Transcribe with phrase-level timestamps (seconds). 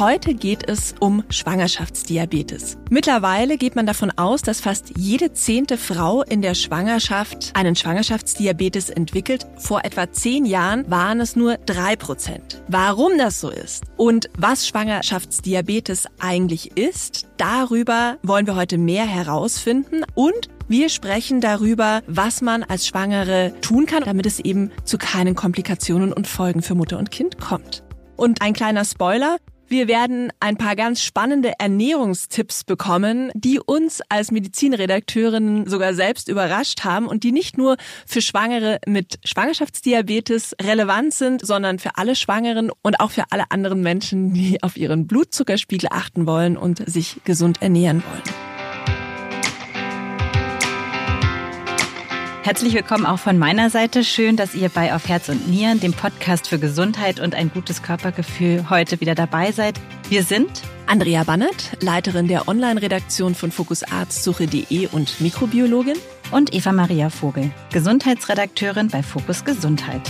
[0.00, 2.78] Heute geht es um Schwangerschaftsdiabetes.
[2.90, 8.90] Mittlerweile geht man davon aus, dass fast jede zehnte Frau in der Schwangerschaft einen Schwangerschaftsdiabetes
[8.90, 9.46] entwickelt.
[9.56, 12.60] Vor etwa zehn Jahren waren es nur drei Prozent.
[12.66, 20.02] Warum das so ist und was Schwangerschaftsdiabetes eigentlich ist, darüber wollen wir heute mehr herausfinden
[20.16, 25.36] und wir sprechen darüber, was man als Schwangere tun kann, damit es eben zu keinen
[25.36, 27.84] Komplikationen und Folgen für Mutter und Kind kommt.
[28.16, 29.38] Und ein kleiner Spoiler,
[29.68, 36.84] wir werden ein paar ganz spannende Ernährungstipps bekommen, die uns als Medizinredakteurinnen sogar selbst überrascht
[36.84, 42.70] haben und die nicht nur für Schwangere mit Schwangerschaftsdiabetes relevant sind, sondern für alle Schwangeren
[42.82, 47.62] und auch für alle anderen Menschen, die auf ihren Blutzuckerspiegel achten wollen und sich gesund
[47.62, 48.53] ernähren wollen.
[52.44, 54.04] Herzlich willkommen auch von meiner Seite.
[54.04, 57.82] Schön, dass ihr bei Auf Herz und Nieren, dem Podcast für Gesundheit und ein gutes
[57.82, 59.80] Körpergefühl, heute wieder dabei seid.
[60.10, 65.96] Wir sind Andrea Bannert, Leiterin der Online-Redaktion von fokusarztsuche.de und Mikrobiologin.
[66.32, 70.02] Und Eva Maria Vogel, Gesundheitsredakteurin bei Fokus Gesundheit.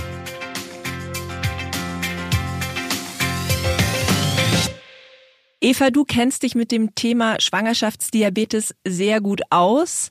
[5.61, 10.11] Eva, du kennst dich mit dem Thema Schwangerschaftsdiabetes sehr gut aus.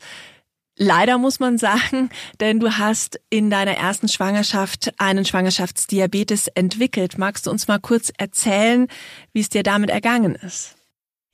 [0.76, 7.18] Leider muss man sagen, denn du hast in deiner ersten Schwangerschaft einen Schwangerschaftsdiabetes entwickelt.
[7.18, 8.88] Magst du uns mal kurz erzählen,
[9.34, 10.76] wie es dir damit ergangen ist?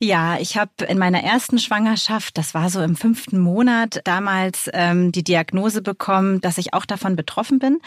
[0.02, 5.12] Ja, ich habe in meiner ersten Schwangerschaft, das war so im fünften Monat, damals ähm,
[5.12, 7.80] die Diagnose bekommen, dass ich auch davon betroffen bin.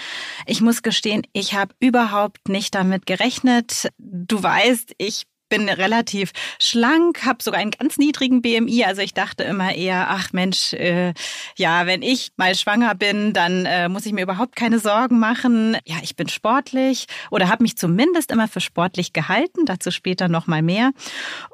[0.46, 3.90] Ich muss gestehen, ich habe überhaupt nicht damit gerechnet.
[3.98, 5.24] Du weißt, ich
[5.54, 8.86] bin relativ schlank, habe sogar einen ganz niedrigen BMI.
[8.86, 11.14] Also ich dachte immer eher, ach Mensch, äh,
[11.56, 15.78] ja, wenn ich mal schwanger bin, dann äh, muss ich mir überhaupt keine Sorgen machen.
[15.86, 19.68] Ja, ich bin sportlich oder habe mich zumindest immer für sportlich gehalten.
[19.68, 20.90] Dazu später noch mal mehr.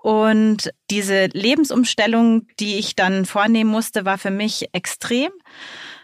[0.01, 5.31] Und diese Lebensumstellung, die ich dann vornehmen musste, war für mich extrem.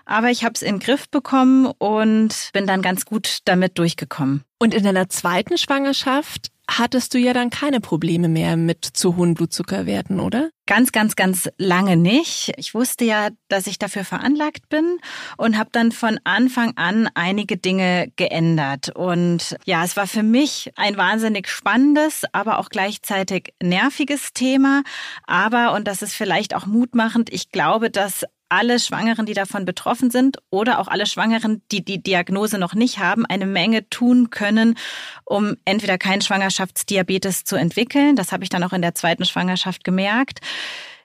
[0.04, 4.44] Aber ich habe es in den Griff bekommen und bin dann ganz gut damit durchgekommen.
[4.60, 9.34] Und in deiner zweiten Schwangerschaft hattest du ja dann keine Probleme mehr mit zu hohen
[9.34, 10.50] Blutzuckerwerten, oder?
[10.68, 12.52] Ganz, ganz, ganz lange nicht.
[12.58, 14.98] Ich wusste ja, dass ich dafür veranlagt bin
[15.38, 18.90] und habe dann von Anfang an einige Dinge geändert.
[18.90, 24.82] Und ja, es war für mich ein wahnsinnig spannendes, aber auch gleichzeitig nerviges Thema.
[25.28, 30.12] Aber, und das ist vielleicht auch mutmachend, ich glaube, dass alle Schwangeren, die davon betroffen
[30.12, 34.78] sind oder auch alle Schwangeren, die die Diagnose noch nicht haben, eine Menge tun können,
[35.24, 38.16] um entweder keinen Schwangerschaftsdiabetes zu entwickeln.
[38.16, 40.40] Das habe ich dann auch in der zweiten Schwangerschaft gemerkt.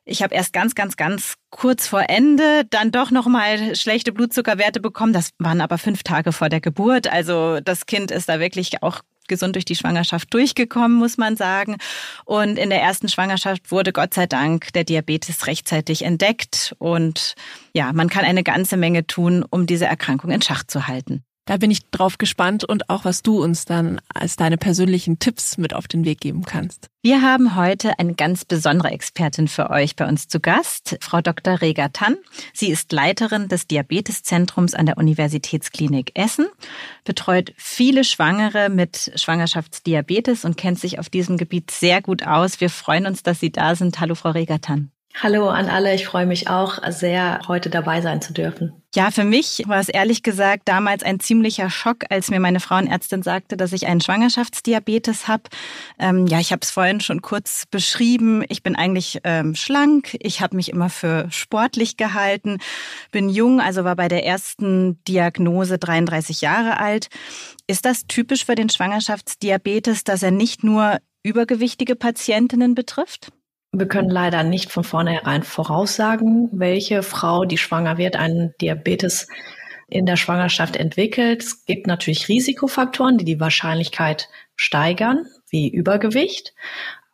[0.04, 4.80] Ich habe erst ganz, ganz, ganz kurz vor Ende dann doch noch mal schlechte Blutzuckerwerte
[4.80, 5.12] bekommen.
[5.12, 7.06] Das waren aber fünf Tage vor der Geburt.
[7.06, 11.78] Also das Kind ist da wirklich auch gesund durch die Schwangerschaft durchgekommen, muss man sagen.
[12.26, 16.76] Und in der ersten Schwangerschaft wurde Gott sei Dank der Diabetes rechtzeitig entdeckt.
[16.78, 17.34] Und
[17.72, 21.24] ja, man kann eine ganze Menge tun, um diese Erkrankung in Schach zu halten.
[21.46, 25.58] Da bin ich drauf gespannt und auch, was du uns dann als deine persönlichen Tipps
[25.58, 26.88] mit auf den Weg geben kannst.
[27.02, 31.60] Wir haben heute eine ganz besondere Expertin für euch bei uns zu Gast, Frau Dr.
[31.60, 32.16] Rega Tann.
[32.52, 36.46] Sie ist Leiterin des Diabeteszentrums an der Universitätsklinik Essen,
[37.04, 42.60] betreut viele Schwangere mit Schwangerschaftsdiabetes und kennt sich auf diesem Gebiet sehr gut aus.
[42.60, 43.98] Wir freuen uns, dass Sie da sind.
[43.98, 44.92] Hallo, Frau Rega Tann.
[45.14, 48.80] Hallo an alle, ich freue mich auch sehr, heute dabei sein zu dürfen.
[48.94, 53.22] Ja, für mich war es ehrlich gesagt damals ein ziemlicher Schock, als mir meine Frauenärztin
[53.22, 55.44] sagte, dass ich einen Schwangerschaftsdiabetes habe.
[55.98, 58.44] Ähm, ja, ich habe es vorhin schon kurz beschrieben.
[58.48, 62.58] Ich bin eigentlich ähm, schlank, ich habe mich immer für sportlich gehalten,
[63.10, 67.08] bin jung, also war bei der ersten Diagnose 33 Jahre alt.
[67.66, 73.32] Ist das typisch für den Schwangerschaftsdiabetes, dass er nicht nur übergewichtige Patientinnen betrifft?
[73.72, 79.28] Wir können leider nicht von vornherein voraussagen, welche Frau, die schwanger wird, einen Diabetes
[79.88, 81.42] in der Schwangerschaft entwickelt.
[81.42, 86.52] Es gibt natürlich Risikofaktoren, die die Wahrscheinlichkeit steigern, wie Übergewicht.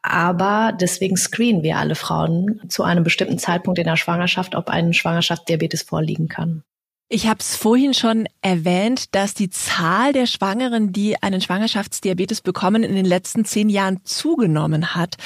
[0.00, 4.94] Aber deswegen screenen wir alle Frauen zu einem bestimmten Zeitpunkt in der Schwangerschaft, ob ein
[4.94, 6.62] Schwangerschaftsdiabetes vorliegen kann.
[7.08, 12.82] Ich habe es vorhin schon erwähnt, dass die Zahl der Schwangeren, die einen Schwangerschaftsdiabetes bekommen,
[12.82, 15.16] in den letzten zehn Jahren zugenommen hat.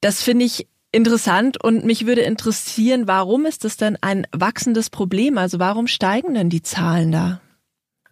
[0.00, 5.38] Das finde ich interessant und mich würde interessieren, warum ist das denn ein wachsendes Problem?
[5.38, 7.40] Also warum steigen denn die Zahlen da?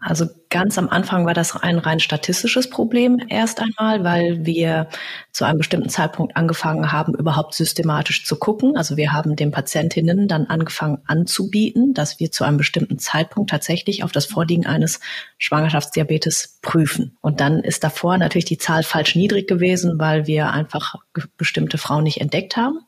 [0.00, 4.88] Also Ganz am Anfang war das ein rein statistisches Problem erst einmal, weil wir
[5.32, 8.76] zu einem bestimmten Zeitpunkt angefangen haben, überhaupt systematisch zu gucken.
[8.76, 14.04] Also wir haben den Patientinnen dann angefangen anzubieten, dass wir zu einem bestimmten Zeitpunkt tatsächlich
[14.04, 15.00] auf das Vorliegen eines
[15.38, 17.16] Schwangerschaftsdiabetes prüfen.
[17.20, 20.94] Und dann ist davor natürlich die Zahl falsch niedrig gewesen, weil wir einfach
[21.36, 22.78] bestimmte Frauen nicht entdeckt haben.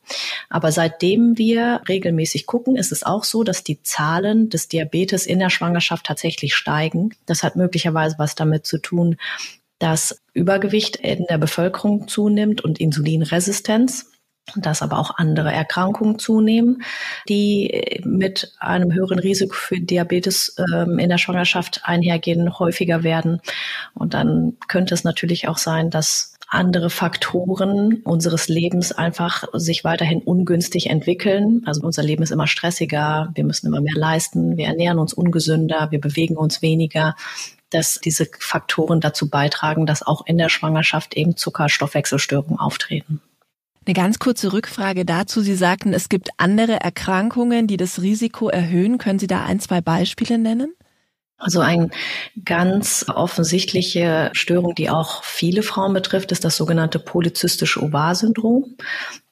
[0.49, 5.39] Aber seitdem wir regelmäßig gucken, ist es auch so, dass die Zahlen des Diabetes in
[5.39, 7.09] der Schwangerschaft tatsächlich steigen.
[7.25, 9.17] Das hat möglicherweise was damit zu tun,
[9.79, 14.11] dass Übergewicht in der Bevölkerung zunimmt und Insulinresistenz
[14.55, 16.83] dass aber auch andere Erkrankungen zunehmen,
[17.27, 23.41] die mit einem höheren Risiko für Diabetes ähm, in der Schwangerschaft einhergehen, häufiger werden.
[23.93, 30.21] Und dann könnte es natürlich auch sein, dass andere Faktoren unseres Lebens einfach sich weiterhin
[30.21, 31.63] ungünstig entwickeln.
[31.65, 35.91] Also unser Leben ist immer stressiger, wir müssen immer mehr leisten, wir ernähren uns ungesünder,
[35.91, 37.15] wir bewegen uns weniger
[37.69, 43.21] dass diese Faktoren dazu beitragen, dass auch in der Schwangerschaft eben Zuckerstoffwechselstörungen auftreten.
[43.87, 45.39] Eine ganz kurze Rückfrage dazu.
[45.39, 48.97] Sie sagten, es gibt andere Erkrankungen, die das Risiko erhöhen.
[48.97, 50.73] Können Sie da ein, zwei Beispiele nennen?
[51.37, 51.89] Also eine
[52.43, 58.75] ganz offensichtliche Störung, die auch viele Frauen betrifft, ist das sogenannte polyzystische Ovar-Syndrom.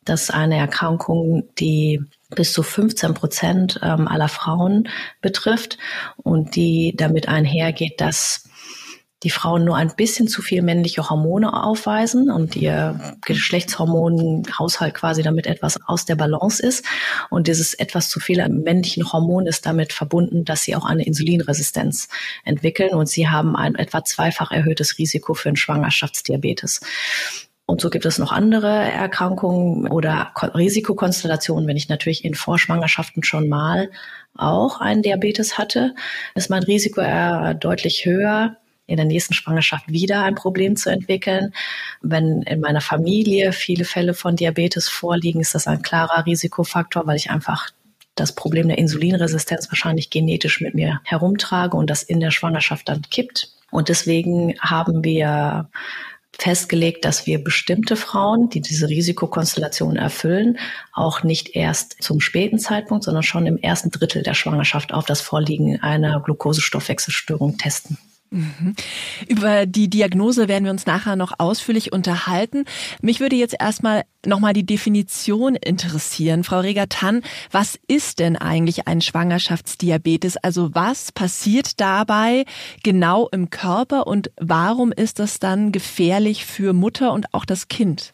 [0.05, 4.87] Das ist eine Erkrankung, die bis zu 15 Prozent ähm, aller Frauen
[5.19, 5.77] betrifft
[6.15, 8.47] und die damit einhergeht, dass
[9.25, 15.48] die Frauen nur ein bisschen zu viel männliche Hormone aufweisen und ihr Geschlechtshormonhaushalt quasi damit
[15.48, 16.86] etwas aus der Balance ist.
[17.31, 22.07] Und dieses etwas zu viel männlichen Hormon ist damit verbunden, dass sie auch eine Insulinresistenz
[22.44, 26.81] entwickeln und sie haben ein etwa zweifach erhöhtes Risiko für einen Schwangerschaftsdiabetes.
[27.66, 31.68] Und so gibt es noch andere Erkrankungen oder Risikokonstellationen.
[31.68, 33.89] Wenn ich natürlich in Vorschwangerschaften schon mal
[34.38, 35.95] auch einen Diabetes hatte,
[36.36, 41.53] ist mein Risiko eher deutlich höher, in der nächsten Schwangerschaft wieder ein Problem zu entwickeln.
[42.01, 47.17] Wenn in meiner Familie viele Fälle von Diabetes vorliegen, ist das ein klarer Risikofaktor, weil
[47.17, 47.71] ich einfach
[48.15, 53.01] das Problem der Insulinresistenz wahrscheinlich genetisch mit mir herumtrage und das in der Schwangerschaft dann
[53.09, 53.51] kippt.
[53.71, 55.69] Und deswegen haben wir
[56.39, 60.57] festgelegt, dass wir bestimmte Frauen, die diese Risikokonstellation erfüllen,
[60.93, 65.21] auch nicht erst zum späten Zeitpunkt, sondern schon im ersten Drittel der Schwangerschaft auf das
[65.21, 67.97] Vorliegen einer Glukosestoffwechselstörung testen.
[68.31, 68.75] Mhm.
[69.27, 72.66] Über die Diagnose werden wir uns nachher noch ausführlich unterhalten.
[73.01, 76.44] Mich würde jetzt erstmal nochmal die Definition interessieren.
[76.44, 80.38] Frau Reger-Tann, was ist denn eigentlich ein Schwangerschaftsdiabetes?
[80.38, 82.45] Also was passiert dabei
[82.83, 88.13] genau im Körper und warum ist das dann gefährlich für Mutter und auch das Kind?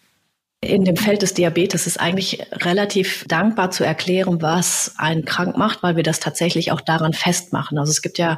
[0.63, 5.81] In dem Feld des Diabetes ist eigentlich relativ dankbar zu erklären, was einen krank macht,
[5.81, 7.79] weil wir das tatsächlich auch daran festmachen.
[7.79, 8.37] Also es gibt ja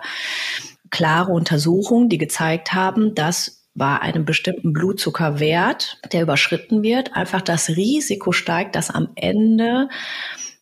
[0.94, 7.70] klare Untersuchungen, die gezeigt haben, dass bei einem bestimmten Blutzuckerwert, der überschritten wird, einfach das
[7.70, 9.90] Risiko steigt, dass am Ende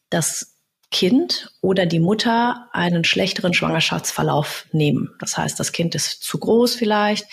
[0.10, 0.56] das
[0.90, 5.10] Kind oder die Mutter einen schlechteren Schwangerschaftsverlauf nehmen.
[5.20, 7.28] Das heißt, das Kind ist zu groß vielleicht,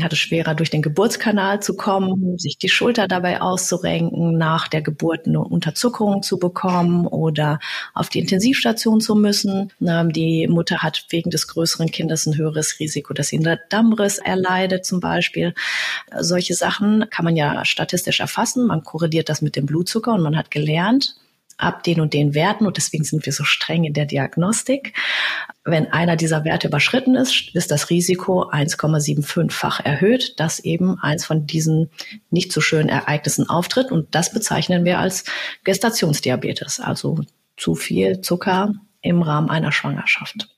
[0.00, 4.80] hat es schwerer, durch den Geburtskanal zu kommen, sich die Schulter dabei auszurenken, nach der
[4.80, 7.58] Geburt eine Unterzuckerung zu bekommen oder
[7.92, 9.70] auf die Intensivstation zu müssen.
[9.80, 14.86] Die Mutter hat wegen des größeren Kindes ein höheres Risiko, dass sie einen Dammriss erleidet
[14.86, 15.52] zum Beispiel.
[16.18, 18.66] Solche Sachen kann man ja statistisch erfassen.
[18.66, 21.16] Man korreliert das mit dem Blutzucker und man hat gelernt,
[21.58, 24.94] ab den und den Werten und deswegen sind wir so streng in der Diagnostik.
[25.64, 31.46] Wenn einer dieser Werte überschritten ist, ist das Risiko 1,75-fach erhöht, dass eben eins von
[31.46, 31.90] diesen
[32.30, 35.24] nicht so schönen Ereignissen auftritt und das bezeichnen wir als
[35.64, 37.20] Gestationsdiabetes, also
[37.56, 40.48] zu viel Zucker im Rahmen einer Schwangerschaft.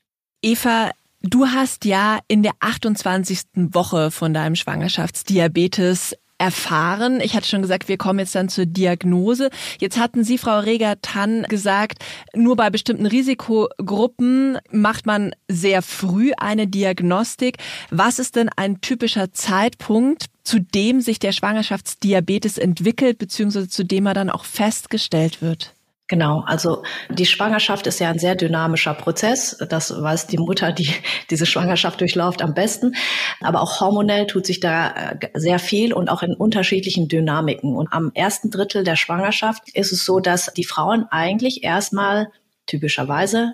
[0.41, 0.91] Eva,
[1.27, 3.39] Du hast ja in der 28.
[3.55, 7.21] Woche von deinem Schwangerschaftsdiabetes erfahren.
[7.21, 9.49] Ich hatte schon gesagt, wir kommen jetzt dann zur Diagnose.
[9.79, 16.67] Jetzt hatten Sie, Frau Reger-Tann, gesagt, nur bei bestimmten Risikogruppen macht man sehr früh eine
[16.67, 17.57] Diagnostik.
[17.89, 24.05] Was ist denn ein typischer Zeitpunkt, zu dem sich der Schwangerschaftsdiabetes entwickelt, beziehungsweise zu dem
[24.05, 25.74] er dann auch festgestellt wird?
[26.07, 29.57] Genau, also die Schwangerschaft ist ja ein sehr dynamischer Prozess.
[29.69, 30.89] Das weiß die Mutter, die
[31.31, 32.93] diese Schwangerschaft durchläuft, am besten.
[33.41, 37.75] Aber auch hormonell tut sich da äh, sehr viel und auch in unterschiedlichen Dynamiken.
[37.75, 42.27] Und am ersten Drittel der Schwangerschaft ist es so, dass die Frauen eigentlich erstmal
[42.67, 43.53] typischerweise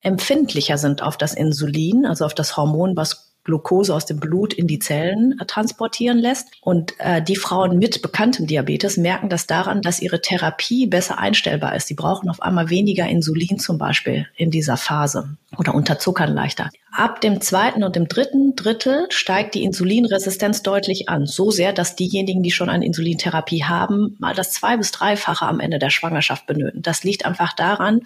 [0.00, 4.66] empfindlicher sind auf das Insulin, also auf das Hormon, was Glucose aus dem Blut in
[4.66, 6.48] die Zellen äh, transportieren lässt.
[6.60, 11.76] Und äh, die Frauen mit bekanntem Diabetes merken das daran, dass ihre Therapie besser einstellbar
[11.76, 11.90] ist.
[11.90, 16.70] Die brauchen auf einmal weniger Insulin zum Beispiel in dieser Phase oder unterzuckern leichter.
[16.90, 21.26] Ab dem zweiten und dem dritten Drittel steigt die Insulinresistenz deutlich an.
[21.26, 25.60] So sehr, dass diejenigen, die schon eine Insulintherapie haben, mal das zwei- bis dreifache am
[25.60, 26.82] Ende der Schwangerschaft benötigen.
[26.82, 28.02] Das liegt einfach daran,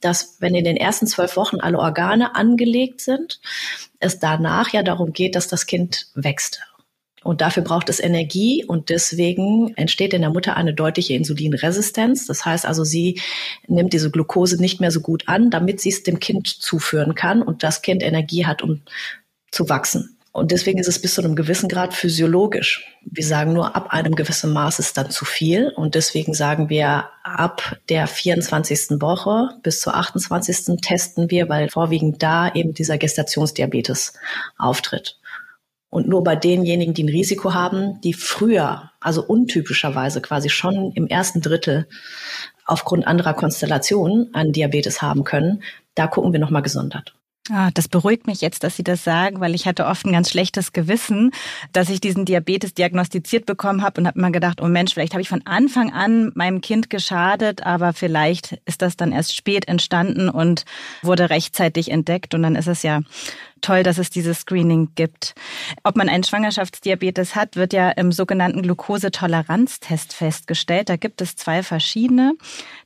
[0.00, 3.40] dass wenn in den ersten zwölf Wochen alle Organe angelegt sind,
[4.02, 6.60] es danach ja darum geht, dass das Kind wächst.
[7.24, 12.26] Und dafür braucht es Energie und deswegen entsteht in der Mutter eine deutliche Insulinresistenz.
[12.26, 13.20] Das heißt also, sie
[13.68, 17.42] nimmt diese Glucose nicht mehr so gut an, damit sie es dem Kind zuführen kann
[17.42, 18.82] und das Kind Energie hat, um
[19.52, 20.18] zu wachsen.
[20.32, 22.86] Und deswegen ist es bis zu einem gewissen Grad physiologisch.
[23.04, 25.68] Wir sagen nur, ab einem gewissen Maß ist dann zu viel.
[25.76, 29.02] Und deswegen sagen wir, ab der 24.
[29.02, 30.80] Woche bis zur 28.
[30.80, 34.14] testen wir, weil vorwiegend da eben dieser Gestationsdiabetes
[34.56, 35.18] auftritt.
[35.90, 41.06] Und nur bei denjenigen, die ein Risiko haben, die früher, also untypischerweise quasi schon im
[41.06, 41.86] ersten Drittel
[42.64, 45.62] aufgrund anderer Konstellationen einen Diabetes haben können,
[45.94, 47.14] da gucken wir nochmal gesondert.
[47.50, 50.30] Ah, das beruhigt mich jetzt, dass Sie das sagen, weil ich hatte oft ein ganz
[50.30, 51.32] schlechtes Gewissen,
[51.72, 55.22] dass ich diesen Diabetes diagnostiziert bekommen habe und habe immer gedacht, oh Mensch, vielleicht habe
[55.22, 60.28] ich von Anfang an meinem Kind geschadet, aber vielleicht ist das dann erst spät entstanden
[60.28, 60.64] und
[61.02, 63.00] wurde rechtzeitig entdeckt und dann ist es ja
[63.62, 65.34] toll, dass es dieses Screening gibt.
[65.82, 70.88] Ob man einen Schwangerschaftsdiabetes hat, wird ja im sogenannten Glukosetoleranztest festgestellt.
[70.88, 72.34] Da gibt es zwei verschiedene,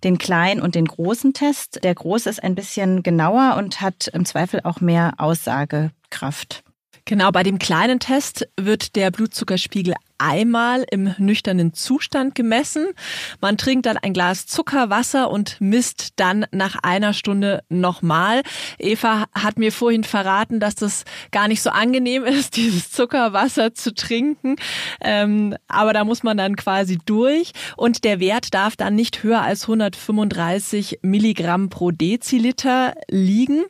[0.04, 1.82] den kleinen und den großen Test.
[1.82, 6.62] Der große ist ein bisschen genauer und hat im Zweifel auch mehr Aussagekraft.
[7.04, 12.88] Genau, bei dem kleinen Test wird der Blutzuckerspiegel einmal im nüchternen Zustand gemessen.
[13.40, 18.42] Man trinkt dann ein Glas Zuckerwasser und misst dann nach einer Stunde nochmal.
[18.78, 23.94] Eva hat mir vorhin verraten, dass das gar nicht so angenehm ist, dieses Zuckerwasser zu
[23.94, 24.56] trinken.
[25.00, 27.52] Ähm, aber da muss man dann quasi durch.
[27.76, 33.64] Und der Wert darf dann nicht höher als 135 Milligramm pro Deziliter liegen.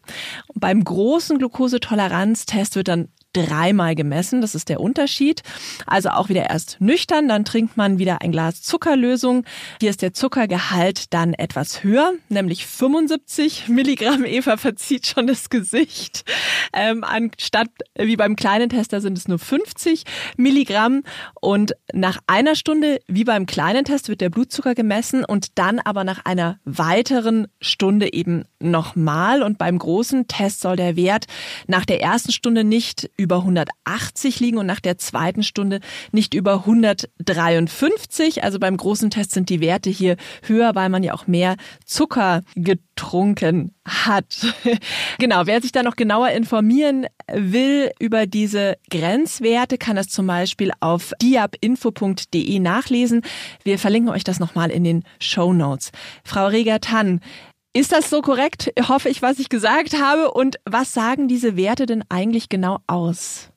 [0.55, 4.41] Beim großen Glukosetoleranztest wird dann dreimal gemessen.
[4.41, 5.43] Das ist der Unterschied.
[5.87, 9.45] Also auch wieder erst nüchtern, dann trinkt man wieder ein Glas Zuckerlösung.
[9.81, 14.25] Hier ist der Zuckergehalt dann etwas höher, nämlich 75 Milligramm.
[14.25, 16.25] Eva verzieht schon das Gesicht.
[16.73, 20.05] Ähm, anstatt wie beim kleinen Tester sind es nur 50
[20.37, 21.03] Milligramm.
[21.41, 26.05] Und nach einer Stunde, wie beim kleinen Test, wird der Blutzucker gemessen und dann aber
[26.05, 29.43] nach einer weiteren Stunde eben nochmal.
[29.43, 31.27] Und beim großen Test soll der Wert
[31.67, 35.81] nach der ersten Stunde nicht über 180 liegen und nach der zweiten Stunde
[36.13, 38.45] nicht über 153.
[38.45, 42.43] Also beim großen Test sind die Werte hier höher, weil man ja auch mehr Zucker
[42.55, 44.55] getrunken hat.
[45.19, 50.73] genau, wer sich da noch genauer informieren will über diese Grenzwerte, kann das zum Beispiel
[50.81, 53.23] auf diabinfo.de nachlesen.
[53.65, 55.91] Wir verlinken euch das nochmal in den Show Notes.
[56.25, 57.21] Frau Reger-Tann,
[57.77, 58.73] ist das so korrekt?
[58.89, 60.31] Hoffe ich, was ich gesagt habe.
[60.31, 63.51] Und was sagen diese Werte denn eigentlich genau aus?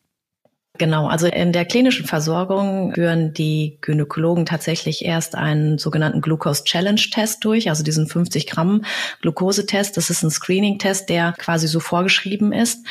[0.79, 7.01] Genau, also in der klinischen Versorgung führen die Gynäkologen tatsächlich erst einen sogenannten Glucose Challenge
[7.11, 8.85] Test durch, also diesen 50 Gramm
[9.21, 9.97] Glucose-Test.
[9.97, 12.85] Das ist ein Screening-Test, der quasi so vorgeschrieben ist.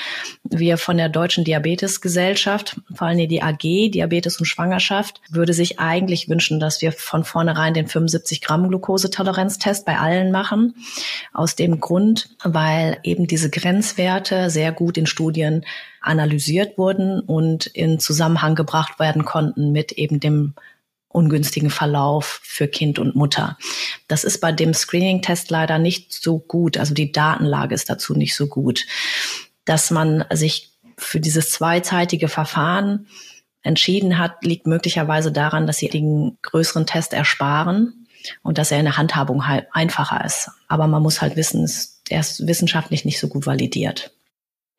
[0.44, 6.28] Wir von der Deutschen Diabetesgesellschaft, vor allem die AG, Diabetes und Schwangerschaft, würde sich eigentlich
[6.28, 10.74] wünschen, dass wir von vornherein den 75 Gramm Glukosetoleranz-Test bei allen machen.
[11.32, 15.64] Aus dem Grund, weil eben diese Grenzwerte sehr gut in Studien
[16.00, 20.54] analysiert wurden und in Zusammenhang gebracht werden konnten mit eben dem
[21.08, 23.56] ungünstigen Verlauf für Kind und Mutter.
[24.08, 26.76] Das ist bei dem Screening-Test leider nicht so gut.
[26.76, 28.86] Also die Datenlage ist dazu nicht so gut,
[29.64, 33.06] dass man sich für dieses zweizeitige Verfahren
[33.62, 38.06] entschieden hat, liegt möglicherweise daran, dass sie den größeren Test ersparen
[38.42, 40.50] und dass er in der Handhabung halt einfacher ist.
[40.68, 41.70] Aber man muss halt wissen,
[42.08, 44.12] er ist wissenschaftlich nicht so gut validiert.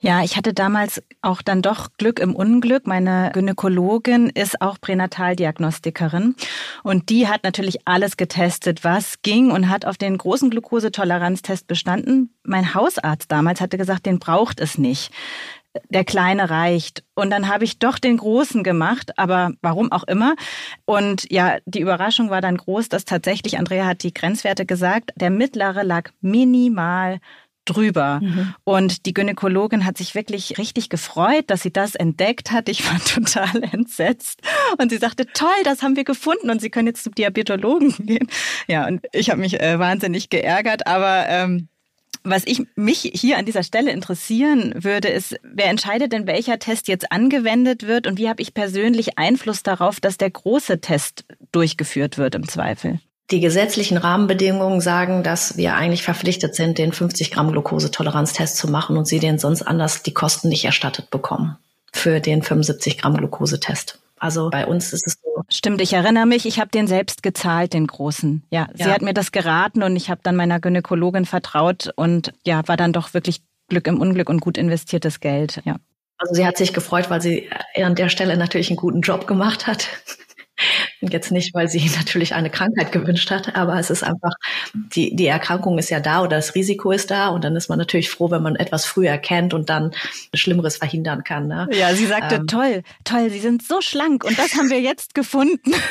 [0.01, 2.88] Ja, ich hatte damals auch dann doch Glück im Unglück.
[2.88, 6.36] Meine Gynäkologin ist auch Pränataldiagnostikerin
[6.84, 12.34] und die hat natürlich alles getestet, was ging und hat auf den großen Glukosetoleranztest bestanden.
[12.44, 15.12] Mein Hausarzt damals hatte gesagt, den braucht es nicht.
[15.89, 17.03] Der kleine reicht.
[17.13, 20.36] Und dann habe ich doch den großen gemacht, aber warum auch immer.
[20.86, 25.29] Und ja, die Überraschung war dann groß, dass tatsächlich, Andrea hat die Grenzwerte gesagt, der
[25.29, 27.20] mittlere lag minimal
[27.66, 28.20] drüber.
[28.22, 28.56] Mhm.
[28.63, 32.70] Und die Gynäkologin hat sich wirklich richtig gefreut, dass sie das entdeckt hat.
[32.70, 34.42] Ich war total entsetzt.
[34.78, 38.28] Und sie sagte, toll, das haben wir gefunden und Sie können jetzt zum Diabetologen gehen.
[38.68, 41.68] Ja, und ich habe mich äh, wahnsinnig geärgert, aber ähm,
[42.24, 46.88] Was ich mich hier an dieser Stelle interessieren würde, ist, wer entscheidet denn, welcher Test
[46.88, 52.18] jetzt angewendet wird und wie habe ich persönlich Einfluss darauf, dass der große Test durchgeführt
[52.18, 53.00] wird im Zweifel?
[53.31, 58.98] Die gesetzlichen Rahmenbedingungen sagen, dass wir eigentlich verpflichtet sind, den 50 Gramm Glukosetoleranztest zu machen
[58.98, 61.57] und sie den sonst anders die Kosten nicht erstattet bekommen
[61.93, 64.00] für den 75 Gramm Glukosetest.
[64.17, 65.43] Also bei uns ist es so.
[65.50, 68.43] Stimmt, ich erinnere mich, ich habe den selbst gezahlt, den großen.
[68.50, 68.86] Ja, ja.
[68.86, 72.77] sie hat mir das geraten und ich habe dann meiner Gynäkologin vertraut und ja, war
[72.77, 75.62] dann doch wirklich Glück im Unglück und gut investiertes Geld.
[75.63, 75.77] Ja.
[76.17, 77.50] Also sie hat sich gefreut, weil sie
[77.81, 79.88] an der Stelle natürlich einen guten Job gemacht hat.
[81.01, 84.34] Jetzt nicht, weil sie natürlich eine Krankheit gewünscht hat, aber es ist einfach,
[84.74, 87.78] die, die Erkrankung ist ja da oder das Risiko ist da und dann ist man
[87.78, 89.92] natürlich froh, wenn man etwas früher erkennt und dann
[90.34, 91.48] Schlimmeres verhindern kann.
[91.48, 91.68] Ne?
[91.72, 95.13] Ja, sie sagte, ähm, toll, toll, Sie sind so schlank und das haben wir jetzt
[95.13, 95.74] gefunden.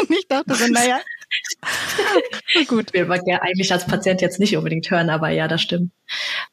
[0.00, 1.00] Und ich dachte so, naja,
[2.68, 2.92] Gut.
[2.92, 5.92] Wir wollen ja eigentlich als Patient jetzt nicht unbedingt hören, aber ja, das stimmt.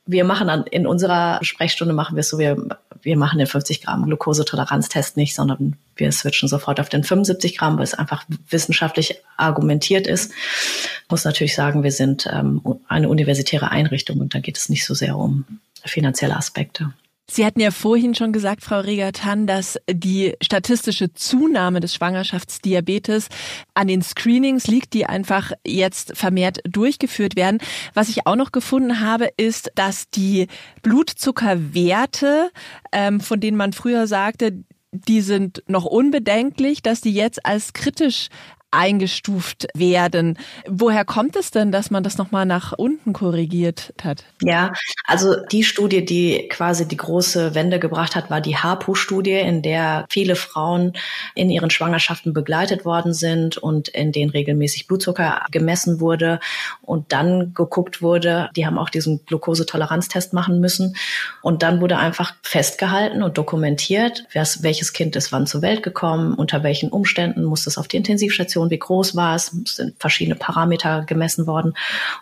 [0.06, 2.58] Wir machen dann in unserer Sprechstunde machen wir es so, wir,
[3.02, 7.78] wir machen den 50 Gramm Glukosetoleranztest nicht, sondern wir switchen sofort auf den 75 Gramm,
[7.78, 10.32] weil es einfach wissenschaftlich argumentiert ist.
[10.32, 14.86] Ich muss natürlich sagen, wir sind ähm, eine universitäre Einrichtung und da geht es nicht
[14.86, 15.46] so sehr um
[15.86, 16.94] finanzielle Aspekte.
[17.30, 23.30] Sie hatten ja vorhin schon gesagt, Frau Regatan, dass die statistische Zunahme des Schwangerschaftsdiabetes
[23.76, 27.60] an den Screenings liegt, die einfach jetzt vermehrt durchgeführt werden.
[27.94, 30.48] Was ich auch noch gefunden habe, ist, dass die
[30.82, 32.50] Blutzuckerwerte,
[32.92, 38.30] ähm, von denen man früher sagte, die sind noch unbedenklich, dass die jetzt als kritisch
[38.72, 40.38] eingestuft werden.
[40.68, 44.24] Woher kommt es denn, dass man das nochmal nach unten korrigiert hat?
[44.42, 44.74] Ja,
[45.06, 50.06] also die Studie, die quasi die große Wende gebracht hat, war die HAPU-Studie, in der
[50.10, 50.94] viele Frauen
[51.36, 56.40] in ihren Schwangerschaften begleitet worden sind und in denen regelmäßig Blutzucker gemessen wurde
[56.82, 60.96] und dann geguckt wurde, die haben auch diesen Glukosetoleranztest machen müssen
[61.42, 66.64] und dann wurde einfach festgehalten und dokumentiert, welches Kind ist wann zur Welt gekommen, unter
[66.64, 70.36] welchen Umständen muss es auf die Intensivstation Organisation, wie groß war es, es sind verschiedene
[70.36, 71.74] Parameter gemessen worden.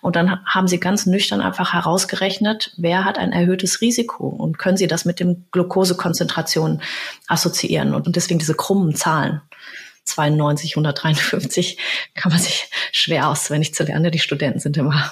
[0.01, 4.77] Und dann haben sie ganz nüchtern einfach herausgerechnet, wer hat ein erhöhtes Risiko und können
[4.77, 6.81] sie das mit dem Glukosekonzentration
[7.27, 9.41] assoziieren und deswegen diese krummen Zahlen.
[10.05, 11.77] 92, 153
[12.15, 14.11] kann man sich schwer auswendig zu lernen.
[14.11, 15.11] Die Studenten sind immer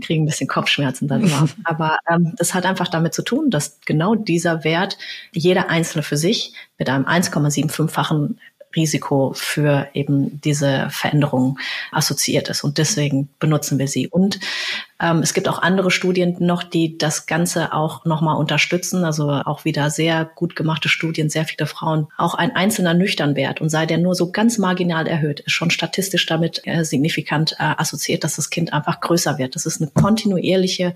[0.00, 1.46] kriegen ein bisschen Kopfschmerzen dann immer.
[1.64, 4.96] Aber ähm, das hat einfach damit zu tun, dass genau dieser Wert
[5.30, 8.38] jeder einzelne für sich mit einem 1,75-fachen
[8.74, 11.58] Risiko für eben diese Veränderung
[11.92, 12.62] assoziiert ist.
[12.62, 14.08] Und deswegen benutzen wir sie.
[14.08, 14.38] Und
[15.00, 19.04] ähm, es gibt auch andere Studien noch, die das Ganze auch nochmal unterstützen.
[19.04, 22.06] Also auch wieder sehr gut gemachte Studien, sehr viele Frauen.
[22.16, 26.26] Auch ein einzelner Nüchternwert und sei der nur so ganz marginal erhöht, ist schon statistisch
[26.26, 29.54] damit äh, signifikant äh, assoziiert, dass das Kind einfach größer wird.
[29.56, 30.94] Das ist eine kontinuierliche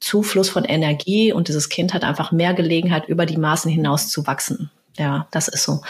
[0.00, 4.26] Zufluss von Energie und dieses Kind hat einfach mehr Gelegenheit, über die Maßen hinaus zu
[4.26, 4.70] wachsen.
[4.98, 5.80] Ja, das ist so.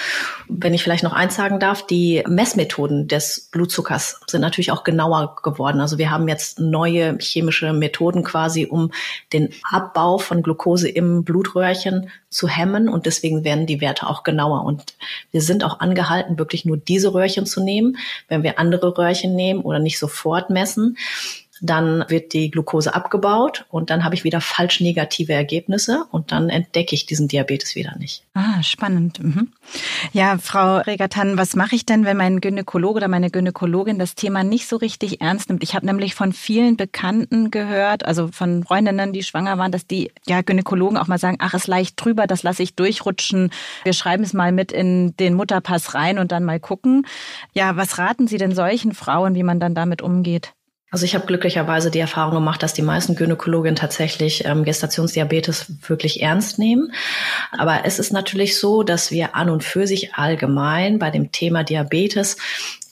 [0.49, 5.37] Wenn ich vielleicht noch eins sagen darf, die Messmethoden des Blutzuckers sind natürlich auch genauer
[5.43, 5.81] geworden.
[5.81, 8.93] Also wir haben jetzt neue chemische Methoden quasi, um
[9.33, 14.65] den Abbau von Glucose im Blutröhrchen zu hemmen und deswegen werden die Werte auch genauer.
[14.65, 14.95] Und
[15.33, 17.99] wir sind auch angehalten, wirklich nur diese Röhrchen zu nehmen.
[18.29, 20.97] Wenn wir andere Röhrchen nehmen oder nicht sofort messen,
[21.62, 26.48] dann wird die Glucose abgebaut und dann habe ich wieder falsch negative Ergebnisse und dann
[26.48, 28.25] entdecke ich diesen Diabetes wieder nicht.
[28.35, 29.22] Ah, spannend.
[29.22, 29.53] Mhm.
[30.12, 34.42] Ja, Frau Regatan, was mache ich denn, wenn mein Gynäkologe oder meine Gynäkologin das Thema
[34.42, 35.62] nicht so richtig ernst nimmt?
[35.62, 40.11] Ich habe nämlich von vielen Bekannten gehört, also von Freundinnen, die schwanger waren, dass die
[40.27, 43.53] ja Gynäkologen auch mal sagen, ach, ist leicht drüber, das lasse ich durchrutschen.
[43.85, 47.07] Wir schreiben es mal mit in den Mutterpass rein und dann mal gucken.
[47.53, 50.55] Ja, was raten Sie denn solchen Frauen, wie man dann damit umgeht?
[50.93, 56.23] Also ich habe glücklicherweise die Erfahrung gemacht, dass die meisten Gynäkologinnen tatsächlich ähm, Gestationsdiabetes wirklich
[56.23, 56.93] ernst nehmen.
[57.51, 61.65] Aber es ist natürlich so, dass wir an und für sich allgemein bei dem Thema
[61.65, 62.37] Diabetes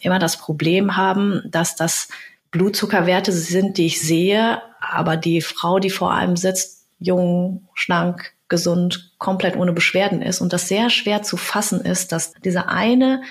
[0.01, 2.09] immer das Problem haben, dass das
[2.51, 9.13] Blutzuckerwerte sind, die ich sehe, aber die Frau, die vor einem sitzt, jung, schlank, gesund,
[9.19, 13.23] komplett ohne Beschwerden ist und das sehr schwer zu fassen ist, dass dieser eine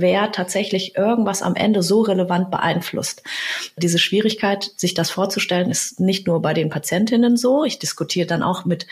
[0.00, 3.22] Wert tatsächlich irgendwas am Ende so relevant beeinflusst.
[3.76, 7.64] Diese Schwierigkeit, sich das vorzustellen, ist nicht nur bei den Patientinnen so.
[7.64, 8.86] Ich diskutiere dann auch mit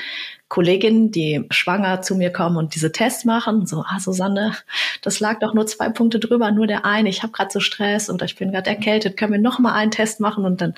[0.54, 3.66] Kolleginnen, die schwanger zu mir kommen und diese Tests machen.
[3.66, 4.54] So, ah, Susanne,
[5.02, 7.08] das lag doch nur zwei Punkte drüber, nur der eine.
[7.08, 9.16] Ich habe gerade so Stress oder ich bin gerade erkältet.
[9.16, 10.44] Können wir noch mal einen Test machen?
[10.44, 10.74] Und dann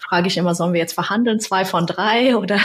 [0.00, 2.58] frage ich immer, sollen wir jetzt verhandeln, zwei von drei oder?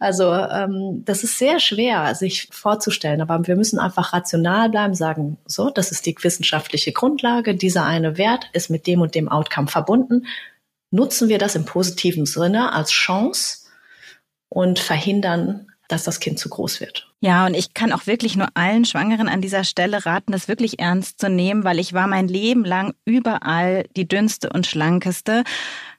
[0.00, 3.20] also ähm, das ist sehr schwer, sich vorzustellen.
[3.20, 7.54] Aber wir müssen einfach rational bleiben, sagen, so, das ist die wissenschaftliche Grundlage.
[7.54, 10.26] Dieser eine Wert ist mit dem und dem Outcome verbunden
[10.90, 13.66] nutzen wir das im positiven Sinne als Chance
[14.48, 17.10] und verhindern, dass das Kind zu groß wird.
[17.20, 20.78] Ja, und ich kann auch wirklich nur allen Schwangeren an dieser Stelle raten, das wirklich
[20.78, 25.44] ernst zu nehmen, weil ich war mein Leben lang überall die dünnste und schlankeste.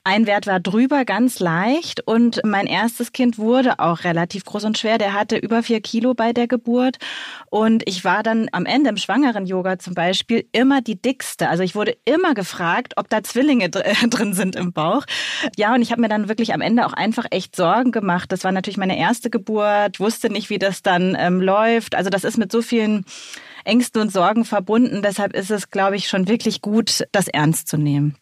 [0.05, 2.01] Ein Wert war drüber, ganz leicht.
[2.07, 4.97] Und mein erstes Kind wurde auch relativ groß und schwer.
[4.97, 6.97] Der hatte über vier Kilo bei der Geburt.
[7.49, 11.49] Und ich war dann am Ende im Schwangeren-Yoga zum Beispiel immer die dickste.
[11.49, 15.05] Also ich wurde immer gefragt, ob da Zwillinge drin sind im Bauch.
[15.57, 18.31] Ja, und ich habe mir dann wirklich am Ende auch einfach echt Sorgen gemacht.
[18.31, 21.95] Das war natürlich meine erste Geburt, wusste nicht, wie das dann ähm, läuft.
[21.95, 23.05] Also das ist mit so vielen
[23.65, 25.01] Ängsten und Sorgen verbunden.
[25.03, 28.15] Deshalb ist es, glaube ich, schon wirklich gut, das ernst zu nehmen.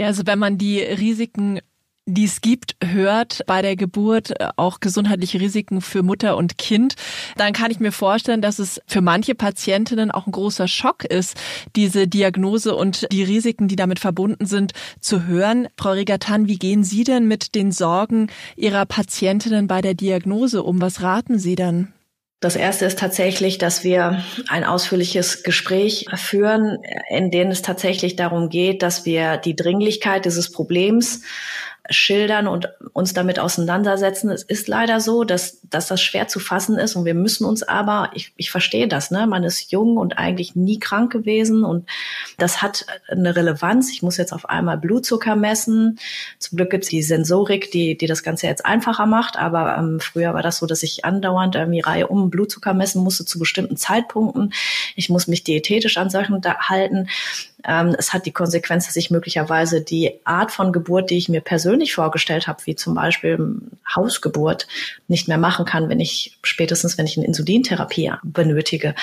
[0.00, 1.60] Ja, also wenn man die Risiken
[2.06, 6.96] die es gibt, hört bei der Geburt äh, auch gesundheitliche Risiken für Mutter und Kind,
[7.36, 11.36] dann kann ich mir vorstellen, dass es für manche Patientinnen auch ein großer Schock ist,
[11.76, 15.68] diese Diagnose und die Risiken, die damit verbunden sind, zu hören.
[15.76, 20.80] Frau Regatan, wie gehen Sie denn mit den Sorgen Ihrer Patientinnen bei der Diagnose um?
[20.80, 21.92] Was raten Sie dann?
[22.40, 26.78] Das erste ist tatsächlich, dass wir ein ausführliches Gespräch führen,
[27.10, 31.20] in dem es tatsächlich darum geht, dass wir die Dringlichkeit dieses Problems
[31.90, 34.30] schildern und uns damit auseinandersetzen.
[34.30, 37.64] Es ist leider so, dass, dass das schwer zu fassen ist und wir müssen uns
[37.64, 39.26] aber, ich, ich verstehe das, ne?
[39.26, 41.88] man ist jung und eigentlich nie krank gewesen und
[42.38, 43.90] das hat eine Relevanz.
[43.92, 45.98] Ich muss jetzt auf einmal Blutzucker messen.
[46.38, 49.98] Zum Glück gibt es die Sensorik, die, die das Ganze jetzt einfacher macht, aber ähm,
[49.98, 53.76] früher war das so, dass ich andauernd irgendwie Reihe um Blutzucker messen musste zu bestimmten
[53.76, 54.52] Zeitpunkten.
[54.94, 57.08] Ich muss mich diätetisch an Sachen halten.
[57.64, 61.40] Ähm, es hat die Konsequenz, dass ich möglicherweise die Art von Geburt, die ich mir
[61.40, 63.60] persönlich vorgestellt habe, wie zum Beispiel
[63.94, 64.66] Hausgeburt,
[65.08, 68.94] nicht mehr machen kann, wenn ich spätestens, wenn ich eine Insulintherapie benötige,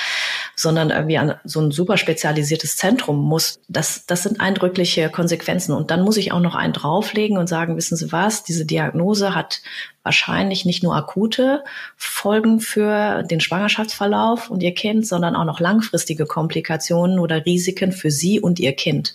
[0.55, 3.59] sondern irgendwie an so ein super spezialisiertes Zentrum muss.
[3.67, 5.73] Das, das sind eindrückliche Konsequenzen.
[5.73, 9.35] Und dann muss ich auch noch einen drauflegen und sagen, wissen Sie was, diese Diagnose
[9.35, 9.61] hat
[10.07, 11.65] wahrscheinlich nicht nur akute
[11.97, 18.09] Folgen für den Schwangerschaftsverlauf und ihr Kind, sondern auch noch langfristige Komplikationen oder Risiken für
[18.09, 19.13] sie und ihr Kind.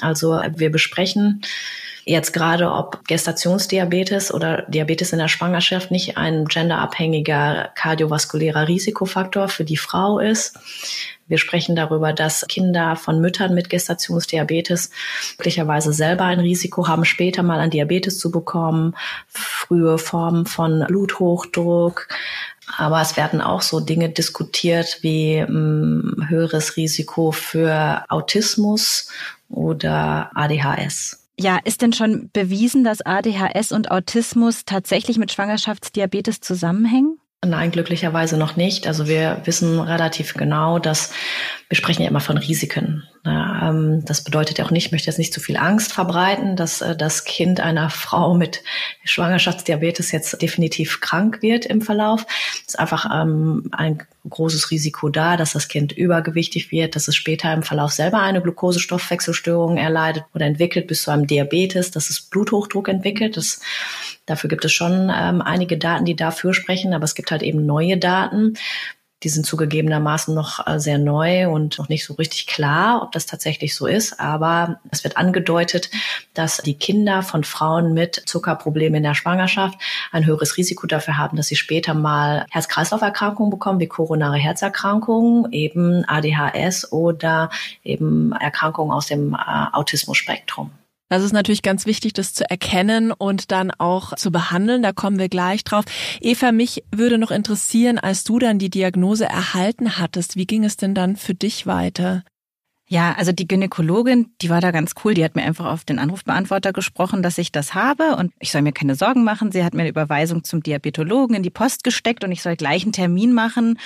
[0.00, 1.42] Also wir besprechen
[2.04, 9.64] jetzt gerade, ob Gestationsdiabetes oder Diabetes in der Schwangerschaft nicht ein genderabhängiger kardiovaskulärer Risikofaktor für
[9.64, 10.58] die Frau ist.
[11.26, 14.90] Wir sprechen darüber, dass Kinder von Müttern mit Gestationsdiabetes
[15.38, 18.94] möglicherweise selber ein Risiko haben, später mal an Diabetes zu bekommen,
[19.26, 22.08] frühe Formen von Bluthochdruck.
[22.76, 29.10] Aber es werden auch so Dinge diskutiert wie mh, hm, höheres Risiko für Autismus
[29.48, 31.23] oder ADHS.
[31.38, 37.18] Ja, ist denn schon bewiesen, dass ADHS und Autismus tatsächlich mit Schwangerschaftsdiabetes zusammenhängen?
[37.44, 38.86] Nein, glücklicherweise noch nicht.
[38.86, 41.12] Also wir wissen relativ genau, dass
[41.68, 43.02] wir sprechen ja immer von Risiken.
[43.26, 46.82] Ähm, das bedeutet ja auch nicht, ich möchte jetzt nicht zu viel Angst verbreiten, dass
[46.82, 48.62] äh, das Kind einer Frau mit
[49.04, 52.26] Schwangerschaftsdiabetes jetzt definitiv krank wird im Verlauf.
[52.62, 57.16] Es ist einfach ähm, ein großes Risiko da, dass das Kind übergewichtig wird, dass es
[57.16, 62.20] später im Verlauf selber eine Glukosestoffwechselstörung erleidet oder entwickelt bis zu einem Diabetes, dass es
[62.20, 63.36] Bluthochdruck entwickelt.
[63.36, 63.60] Das,
[64.26, 67.66] dafür gibt es schon ähm, einige Daten, die dafür sprechen, aber es gibt halt eben
[67.66, 68.54] neue Daten,
[69.24, 73.24] die sind zugegebenermaßen noch äh, sehr neu und noch nicht so richtig klar, ob das
[73.24, 74.20] tatsächlich so ist.
[74.20, 75.90] Aber es wird angedeutet,
[76.34, 79.78] dass die Kinder von Frauen mit Zuckerproblemen in der Schwangerschaft
[80.12, 86.04] ein höheres Risiko dafür haben, dass sie später mal Herz-Kreislauf-Erkrankungen bekommen, wie koronare Herzerkrankungen, eben
[86.06, 87.48] ADHS oder
[87.82, 89.38] eben Erkrankungen aus dem äh,
[89.72, 90.70] Autismus-Spektrum.
[91.14, 94.82] Das ist natürlich ganz wichtig, das zu erkennen und dann auch zu behandeln.
[94.82, 95.84] Da kommen wir gleich drauf.
[96.20, 100.76] Eva, mich würde noch interessieren, als du dann die Diagnose erhalten hattest, wie ging es
[100.76, 102.24] denn dann für dich weiter?
[102.86, 105.14] Ja, also die Gynäkologin, die war da ganz cool.
[105.14, 108.60] Die hat mir einfach auf den Anrufbeantworter gesprochen, dass ich das habe und ich soll
[108.60, 109.52] mir keine Sorgen machen.
[109.52, 112.82] Sie hat mir eine Überweisung zum Diabetologen in die Post gesteckt und ich soll gleich
[112.82, 113.78] einen Termin machen.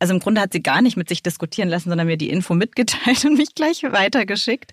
[0.00, 2.54] Also im Grunde hat sie gar nicht mit sich diskutieren lassen, sondern mir die Info
[2.54, 4.72] mitgeteilt und mich gleich weitergeschickt.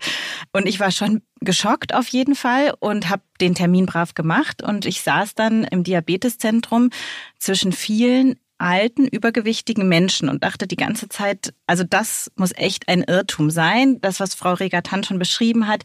[0.54, 4.88] Und ich war schon geschockt auf jeden Fall und habe den Termin brav gemacht und
[4.88, 6.90] ich saß dann im Diabeteszentrum
[7.38, 13.04] zwischen vielen alten, übergewichtigen Menschen und dachte die ganze Zeit, also das muss echt ein
[13.04, 14.00] Irrtum sein.
[14.02, 15.84] Das, was Frau Regatan schon beschrieben hat.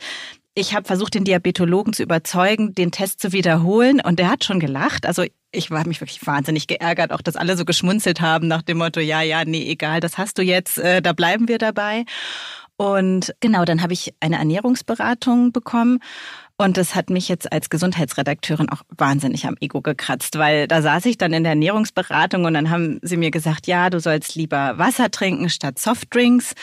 [0.54, 4.60] Ich habe versucht, den Diabetologen zu überzeugen, den Test zu wiederholen und der hat schon
[4.60, 5.06] gelacht.
[5.06, 8.78] Also ich war mich wirklich wahnsinnig geärgert, auch dass alle so geschmunzelt haben nach dem
[8.78, 12.04] Motto, ja, ja, nee, egal, das hast du jetzt, äh, da bleiben wir dabei.
[12.76, 16.00] Und genau, dann habe ich eine Ernährungsberatung bekommen
[16.58, 21.06] und das hat mich jetzt als Gesundheitsredakteurin auch wahnsinnig am Ego gekratzt, weil da saß
[21.06, 24.78] ich dann in der Ernährungsberatung und dann haben sie mir gesagt, ja, du sollst lieber
[24.78, 26.54] Wasser trinken statt Softdrinks.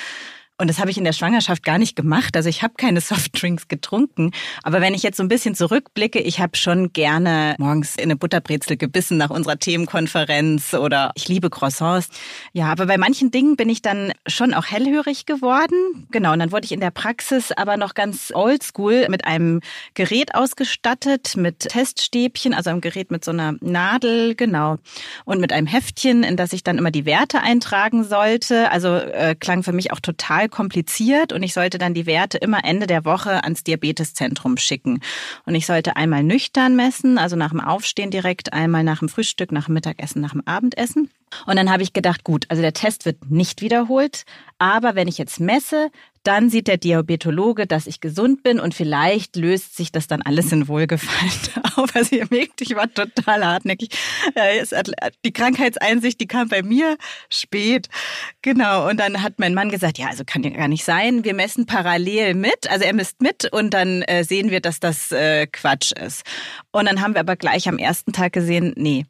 [0.59, 2.35] Und das habe ich in der Schwangerschaft gar nicht gemacht.
[2.35, 4.31] Also ich habe keine Softdrinks getrunken.
[4.61, 8.17] Aber wenn ich jetzt so ein bisschen zurückblicke, ich habe schon gerne morgens in eine
[8.17, 12.09] Butterbrezel gebissen nach unserer Themenkonferenz oder ich liebe Croissants.
[12.51, 16.07] Ja, aber bei manchen Dingen bin ich dann schon auch hellhörig geworden.
[16.11, 19.61] Genau, und dann wurde ich in der Praxis aber noch ganz oldschool mit einem
[19.93, 24.77] Gerät ausgestattet, mit Teststäbchen, also einem Gerät mit so einer Nadel, genau,
[25.23, 28.71] und mit einem Heftchen, in das ich dann immer die Werte eintragen sollte.
[28.71, 32.63] Also äh, klang für mich auch total kompliziert und ich sollte dann die Werte immer
[32.63, 34.99] Ende der Woche ans Diabeteszentrum schicken.
[35.45, 39.51] Und ich sollte einmal nüchtern messen, also nach dem Aufstehen direkt, einmal nach dem Frühstück,
[39.51, 41.09] nach dem Mittagessen, nach dem Abendessen.
[41.45, 44.23] Und dann habe ich gedacht, gut, also der Test wird nicht wiederholt,
[44.57, 45.91] aber wenn ich jetzt messe,
[46.23, 50.51] dann sieht der Diabetologe, dass ich gesund bin und vielleicht löst sich das dann alles
[50.51, 51.31] in Wohlgefallen
[51.75, 51.95] auf.
[51.95, 53.89] Also ihr merkt, ich war total hartnäckig.
[55.25, 56.97] Die Krankheitseinsicht, die kam bei mir
[57.29, 57.89] spät.
[58.41, 58.89] Genau.
[58.89, 61.23] Und dann hat mein Mann gesagt, ja, also kann ja gar nicht sein.
[61.23, 62.69] Wir messen parallel mit.
[62.69, 66.23] Also er misst mit und dann äh, sehen wir, dass das äh, Quatsch ist.
[66.71, 69.05] Und dann haben wir aber gleich am ersten Tag gesehen, nee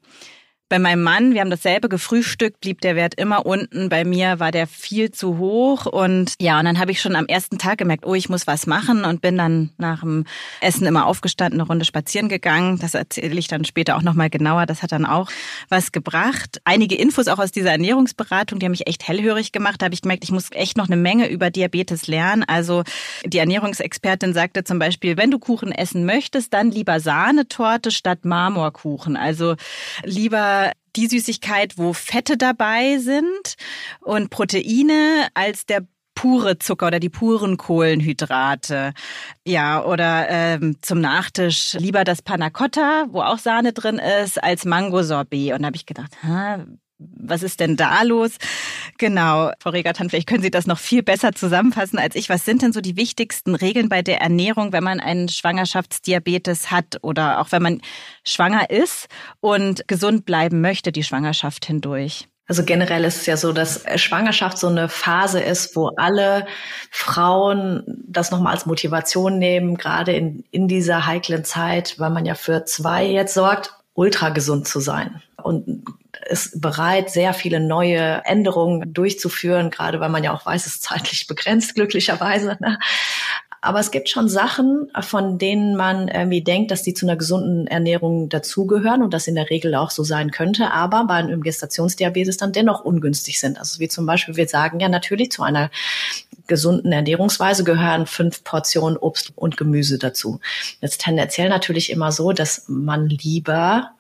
[0.69, 3.89] bei meinem Mann, wir haben dasselbe gefrühstückt, blieb der Wert immer unten.
[3.89, 5.87] Bei mir war der viel zu hoch.
[5.87, 8.67] Und ja, und dann habe ich schon am ersten Tag gemerkt, oh, ich muss was
[8.67, 10.25] machen und bin dann nach dem
[10.61, 12.77] Essen immer aufgestanden, eine Runde spazieren gegangen.
[12.79, 14.67] Das erzähle ich dann später auch nochmal genauer.
[14.67, 15.31] Das hat dann auch
[15.69, 16.61] was gebracht.
[16.65, 19.81] Einige Infos auch aus dieser Ernährungsberatung, die haben mich echt hellhörig gemacht.
[19.81, 22.43] Da habe ich gemerkt, ich muss echt noch eine Menge über Diabetes lernen.
[22.43, 22.83] Also
[23.25, 29.17] die Ernährungsexpertin sagte zum Beispiel, wenn du Kuchen essen möchtest, dann lieber Sahnetorte statt Marmorkuchen.
[29.17, 29.55] Also
[30.03, 30.58] lieber
[30.99, 33.55] die Süßigkeit, wo Fette dabei sind
[34.01, 35.85] und Proteine als der
[36.15, 38.93] pure Zucker oder die puren Kohlenhydrate.
[39.45, 44.65] Ja, oder ähm, zum Nachtisch lieber das Panna Cotta, wo auch Sahne drin ist, als
[44.65, 45.53] Mango-Sorbet.
[45.53, 46.65] Und da habe ich gedacht, ha,
[46.99, 48.31] was ist denn da los?
[48.97, 52.29] Genau, Frau Regatan, vielleicht können Sie das noch viel besser zusammenfassen als ich.
[52.29, 56.97] Was sind denn so die wichtigsten Regeln bei der Ernährung, wenn man einen Schwangerschaftsdiabetes hat
[57.01, 57.81] oder auch wenn man
[58.25, 59.07] schwanger ist
[59.39, 62.27] und gesund bleiben möchte, die Schwangerschaft hindurch?
[62.47, 66.47] Also generell ist es ja so, dass Schwangerschaft so eine Phase ist, wo alle
[66.89, 72.33] Frauen das nochmal als Motivation nehmen, gerade in, in dieser heiklen Zeit, weil man ja
[72.33, 75.21] für zwei jetzt sorgt, ultra gesund zu sein.
[75.43, 75.85] Und
[76.27, 80.83] ist bereit, sehr viele neue Änderungen durchzuführen, gerade weil man ja auch weiß, es ist
[80.83, 82.57] zeitlich begrenzt, glücklicherweise.
[82.59, 82.79] Ne?
[83.61, 87.67] Aber es gibt schon Sachen, von denen man irgendwie denkt, dass die zu einer gesunden
[87.67, 92.37] Ernährung dazugehören und das in der Regel auch so sein könnte, aber bei einem Gestationsdiabetes
[92.37, 93.59] dann dennoch ungünstig sind.
[93.59, 95.71] Also wie zum Beispiel, wir sagen ja natürlich zu einer
[96.47, 100.39] gesunden Ernährungsweise gehören fünf Portionen Obst und Gemüse dazu.
[100.79, 103.91] Jetzt tendenziell natürlich immer so, dass man lieber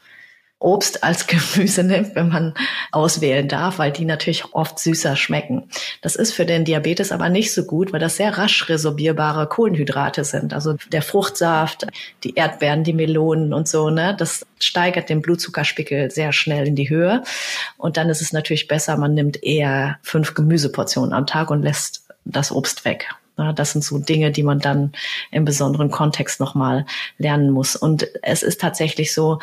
[0.59, 2.53] Obst als Gemüse nimmt, wenn man
[2.91, 5.69] auswählen darf, weil die natürlich oft süßer schmecken.
[6.01, 10.23] Das ist für den Diabetes aber nicht so gut, weil das sehr rasch resorbierbare Kohlenhydrate
[10.23, 10.53] sind.
[10.53, 11.87] Also der Fruchtsaft,
[12.23, 16.89] die Erdbeeren, die Melonen und so, ne, das steigert den Blutzuckerspiegel sehr schnell in die
[16.89, 17.23] Höhe.
[17.77, 22.05] Und dann ist es natürlich besser, man nimmt eher fünf Gemüseportionen am Tag und lässt
[22.25, 23.07] das Obst weg.
[23.55, 24.91] Das sind so Dinge, die man dann
[25.31, 26.85] im besonderen Kontext nochmal
[27.17, 27.77] lernen muss.
[27.77, 29.39] Und es ist tatsächlich so,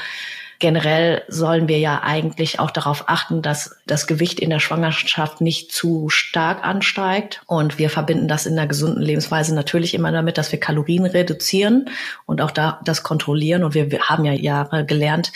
[0.59, 5.73] Generell sollen wir ja eigentlich auch darauf achten, dass das Gewicht in der Schwangerschaft nicht
[5.73, 7.43] zu stark ansteigt.
[7.47, 11.91] Und wir verbinden das in der gesunden Lebensweise natürlich immer damit, dass wir Kalorien reduzieren
[12.25, 13.65] und auch da das kontrollieren.
[13.65, 15.33] Und wir, wir haben ja Jahre gelernt,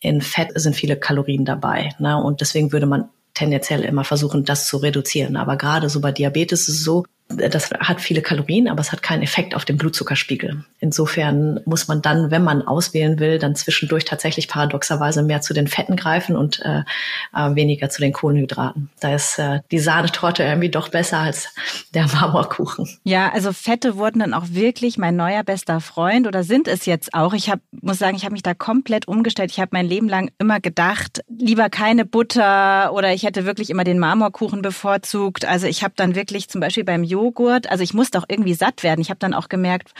[0.00, 1.90] in Fett sind viele Kalorien dabei.
[1.98, 2.16] Ne?
[2.16, 5.36] Und deswegen würde man tendenziell immer versuchen, das zu reduzieren.
[5.36, 9.02] Aber gerade so bei Diabetes ist es so, das hat viele Kalorien, aber es hat
[9.02, 10.64] keinen Effekt auf den Blutzuckerspiegel.
[10.78, 15.66] Insofern muss man dann, wenn man auswählen will, dann zwischendurch tatsächlich paradoxerweise mehr zu den
[15.66, 16.82] Fetten greifen und äh,
[17.34, 18.90] äh, weniger zu den Kohlenhydraten.
[19.00, 21.48] Da ist äh, die Sahnetorte irgendwie doch besser als
[21.94, 22.88] der Marmorkuchen.
[23.04, 27.14] Ja, also Fette wurden dann auch wirklich mein neuer bester Freund oder sind es jetzt
[27.14, 27.32] auch.
[27.32, 29.50] Ich hab, muss sagen, ich habe mich da komplett umgestellt.
[29.50, 33.84] Ich habe mein Leben lang immer gedacht, lieber keine Butter oder ich hätte wirklich immer
[33.84, 35.46] den Marmorkuchen bevorzugt.
[35.46, 37.70] Also ich habe dann wirklich zum Beispiel beim Joghurt.
[37.70, 39.00] Also ich musste auch irgendwie satt werden.
[39.00, 39.92] Ich habe dann auch gemerkt,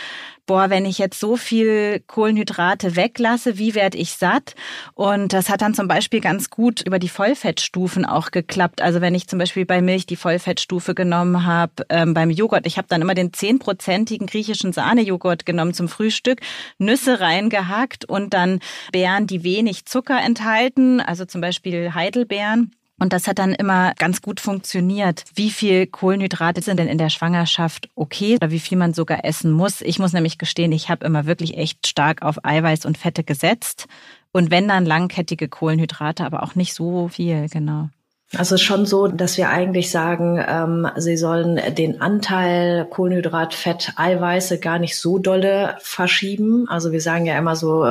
[0.47, 4.55] boah, wenn ich jetzt so viel Kohlenhydrate weglasse, wie werde ich satt?
[4.95, 8.83] Und das hat dann zum Beispiel ganz gut über die Vollfettstufen auch geklappt.
[8.83, 12.77] Also wenn ich zum Beispiel bei Milch die Vollfettstufe genommen habe, ähm, beim Joghurt, ich
[12.77, 16.41] habe dann immer den zehnprozentigen griechischen Sahnejoghurt genommen zum Frühstück,
[16.79, 18.59] Nüsse reingehackt und dann
[18.93, 22.73] Beeren, die wenig Zucker enthalten, also zum Beispiel Heidelbeeren.
[23.05, 25.25] Und das hat dann immer ganz gut funktioniert.
[25.35, 29.53] Wie viel Kohlenhydrate sind denn in der Schwangerschaft okay oder wie viel man sogar essen
[29.53, 29.83] muss?
[29.83, 33.89] Ich muss nämlich gestehen, ich habe immer wirklich echt stark auf Eiweiß und Fette gesetzt.
[34.33, 37.91] Und wenn dann langkettige Kohlenhydrate, aber auch nicht so viel, genau.
[38.39, 44.61] Also schon so, dass wir eigentlich sagen, ähm, sie sollen den Anteil Kohlenhydrat, Fett, Eiweiße
[44.61, 46.67] gar nicht so dolle verschieben.
[46.71, 47.85] Also wir sagen ja immer so,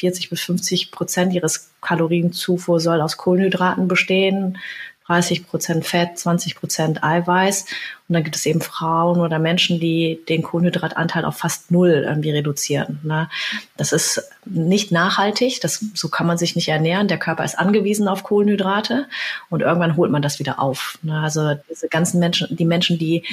[0.00, 4.58] 40 äh, bis 50 Prozent ihres Kalorienzufuhr soll aus Kohlenhydraten bestehen.
[5.06, 7.62] 30 Prozent Fett, 20 Prozent Eiweiß.
[8.08, 12.30] Und dann gibt es eben Frauen oder Menschen, die den Kohlenhydratanteil auf fast null irgendwie
[12.30, 13.00] reduzieren.
[13.02, 13.28] Ne?
[13.76, 15.60] Das ist nicht nachhaltig.
[15.62, 17.08] Das, so kann man sich nicht ernähren.
[17.08, 19.08] Der Körper ist angewiesen auf Kohlenhydrate
[19.48, 20.96] und irgendwann holt man das wieder auf.
[21.02, 21.18] Ne?
[21.18, 23.24] Also diese ganzen Menschen, die Menschen, die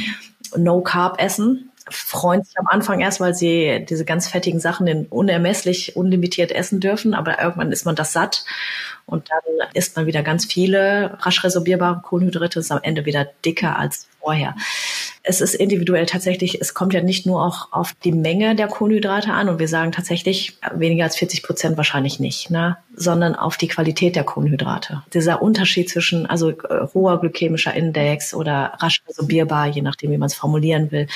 [0.55, 5.95] No Carb essen, freuen sich am Anfang erst, weil sie diese ganz fettigen Sachen unermesslich,
[5.95, 8.45] unlimitiert essen dürfen, aber irgendwann ist man das satt
[9.05, 13.77] und dann isst man wieder ganz viele rasch resorbierbare Kohlenhydrate, ist am Ende wieder dicker
[13.77, 14.55] als vorher.
[15.29, 19.33] Es ist individuell tatsächlich, es kommt ja nicht nur auch auf die Menge der Kohlenhydrate
[19.33, 22.77] an und wir sagen tatsächlich weniger als 40 Prozent wahrscheinlich nicht, ne?
[22.95, 25.03] sondern auf die Qualität der Kohlenhydrate.
[25.13, 30.27] Dieser Unterschied zwischen also äh, hoher glykämischer Index oder rasch resorbierbar, je nachdem, wie man
[30.27, 31.07] es formulieren will.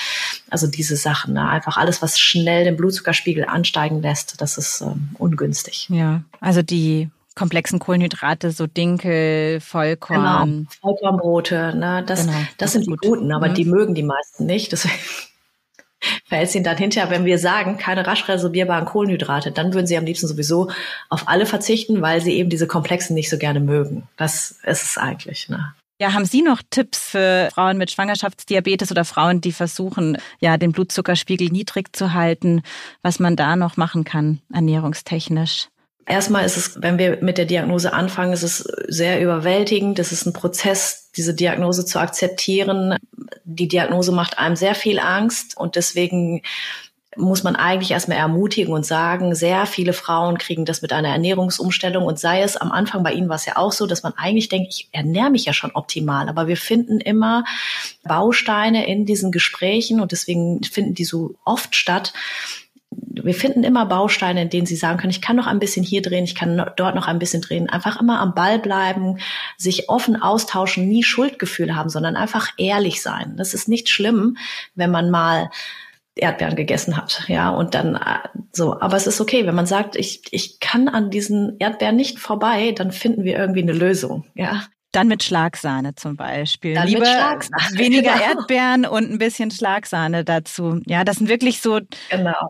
[0.50, 1.47] Also diese Sachen, ne?
[1.47, 5.88] einfach alles, was schnell den Blutzuckerspiegel ansteigen lässt, das ist ähm, ungünstig.
[5.89, 10.67] Ja, also die komplexen Kohlenhydrate, so Dinkel, Vollkorn.
[10.67, 12.04] Genau, Vollkornbrote, ne?
[12.06, 13.02] das, genau, das, das sind die gut.
[13.02, 13.54] guten, aber mhm.
[13.54, 14.72] die mögen die meisten nicht.
[14.72, 14.96] Deswegen
[16.26, 20.06] verhält sich dann hinterher, wenn wir sagen, keine rasch resorbierbaren Kohlenhydrate, dann würden sie am
[20.06, 20.70] liebsten sowieso
[21.10, 24.08] auf alle verzichten, weil sie eben diese komplexen nicht so gerne mögen.
[24.17, 25.48] Das ist es eigentlich.
[25.48, 25.74] Ne?
[26.02, 30.72] Ja, haben Sie noch Tipps für Frauen mit Schwangerschaftsdiabetes oder Frauen, die versuchen, ja, den
[30.72, 32.63] Blutzuckerspiegel niedrig zu halten,
[33.04, 35.67] was man da noch machen kann, ernährungstechnisch?
[36.12, 38.58] Erstmal ist es, wenn wir mit der Diagnose anfangen, ist es
[38.89, 39.97] sehr überwältigend.
[39.97, 42.97] Es ist ein Prozess, diese Diagnose zu akzeptieren.
[43.45, 46.41] Die Diagnose macht einem sehr viel Angst und deswegen
[47.15, 52.04] muss man eigentlich erstmal ermutigen und sagen, sehr viele Frauen kriegen das mit einer Ernährungsumstellung
[52.04, 54.50] und sei es am Anfang bei Ihnen war es ja auch so, dass man eigentlich
[54.50, 57.45] denkt, ich ernähre mich ja schon optimal, aber wir finden immer
[58.04, 62.12] Bausteine in diesen Gesprächen und deswegen finden die so oft statt,
[62.91, 66.01] wir finden immer Bausteine, in denen sie sagen können, ich kann noch ein bisschen hier
[66.01, 67.69] drehen, ich kann dort noch ein bisschen drehen.
[67.69, 69.19] Einfach immer am Ball bleiben,
[69.58, 73.36] sich offen austauschen, nie Schuldgefühle haben, sondern einfach ehrlich sein.
[73.38, 74.38] Das ist nicht schlimm,
[74.75, 75.49] wenn man mal
[76.15, 78.80] Erdbeeren gegessen hat, ja, und dann äh, so.
[78.82, 82.73] Aber es ist okay, wenn man sagt, ich, ich kann an diesen Erdbeeren nicht vorbei,
[82.73, 84.63] dann finden wir irgendwie eine Lösung, ja.
[84.91, 86.73] Dann mit Schlagsahne zum Beispiel.
[86.73, 88.25] Dann Lieber Schlagsahne, weniger genau.
[88.25, 90.82] Erdbeeren und ein bisschen Schlagsahne dazu.
[90.86, 92.49] Ja, das sind wirklich so genau.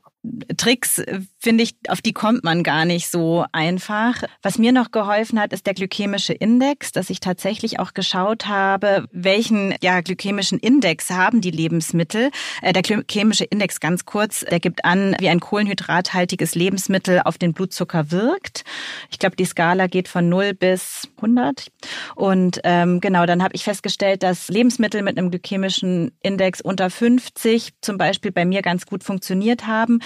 [0.58, 4.24] Tricks, äh, finde ich, auf die kommt man gar nicht so einfach.
[4.44, 9.08] Was mir noch geholfen hat, ist der glykämische Index, dass ich tatsächlich auch geschaut habe,
[9.12, 12.30] welchen ja, glykämischen Index haben die Lebensmittel.
[12.62, 17.54] Äh, der glykämische Index ganz kurz, der gibt an, wie ein kohlenhydrathaltiges Lebensmittel auf den
[17.54, 18.64] Blutzucker wirkt.
[19.10, 21.68] Ich glaube, die Skala geht von 0 bis 100.
[22.16, 27.74] Und ähm, genau, dann habe ich festgestellt, dass Lebensmittel mit einem glykämischen Index unter 50
[27.82, 30.00] zum Beispiel bei mir ganz gut funktioniert haben.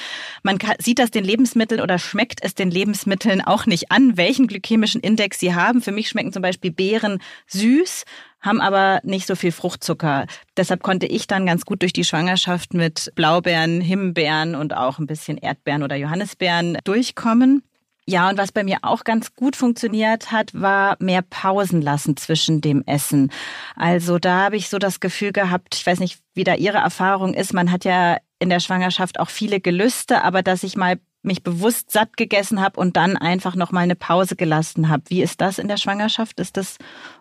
[0.44, 5.02] Man sieht das den Lebensmitteln oder schmeckt es den Lebensmitteln auch nicht an, welchen glykämischen
[5.02, 5.82] Index sie haben.
[5.82, 8.04] Für mich schmecken zum Beispiel Beeren süß,
[8.42, 10.28] haben aber nicht so viel Fruchtzucker.
[10.56, 15.08] Deshalb konnte ich dann ganz gut durch die Schwangerschaft mit Blaubeeren, Himbeeren und auch ein
[15.08, 17.64] bisschen Erdbeeren oder Johannisbeeren durchkommen.
[18.08, 22.62] Ja, und was bei mir auch ganz gut funktioniert hat, war mehr Pausen lassen zwischen
[22.62, 23.32] dem Essen.
[23.76, 27.34] Also da habe ich so das Gefühl gehabt, ich weiß nicht, wie da Ihre Erfahrung
[27.34, 31.42] ist, man hat ja in der Schwangerschaft auch viele Gelüste, aber dass ich mal mich
[31.42, 35.04] bewusst satt gegessen habe und dann einfach noch mal eine Pause gelassen habe.
[35.08, 36.40] Wie ist das in der Schwangerschaft?
[36.40, 36.78] Ist das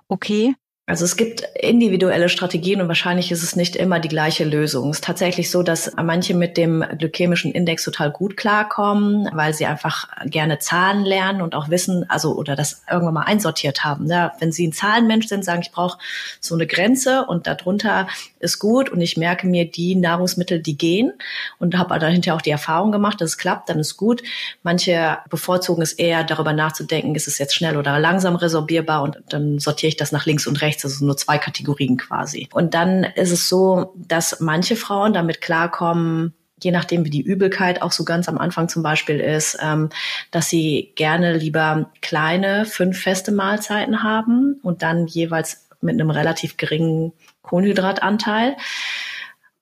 [0.09, 0.55] okay?
[0.87, 4.90] Also es gibt individuelle Strategien und wahrscheinlich ist es nicht immer die gleiche Lösung.
[4.90, 9.64] Es ist tatsächlich so, dass manche mit dem glykämischen Index total gut klarkommen, weil sie
[9.64, 14.11] einfach gerne Zahlen lernen und auch wissen, also oder das irgendwann mal einsortiert haben.
[14.11, 15.97] Ja, wenn sie ein Zahlenmensch sind, sagen, ich brauche
[16.38, 18.07] so eine Grenze und darunter
[18.40, 21.14] ist gut und ich merke mir die Nahrungsmittel, die gehen
[21.59, 24.23] und habe dahinter auch die Erfahrung gemacht, dass es klappt, dann ist gut.
[24.62, 29.59] Manche bevorzugen es eher darüber nachzudenken, ist es jetzt schnell oder langsam resorbierbar und dann
[29.59, 32.49] sortiere ich das nach links und rechts rechts, also nur zwei Kategorien quasi.
[32.53, 37.83] Und dann ist es so, dass manche Frauen damit klarkommen, je nachdem, wie die Übelkeit
[37.83, 39.91] auch so ganz am Anfang zum Beispiel ist, ähm,
[40.31, 46.57] dass sie gerne lieber kleine, fünf feste Mahlzeiten haben und dann jeweils mit einem relativ
[46.57, 48.57] geringen Kohlenhydratanteil.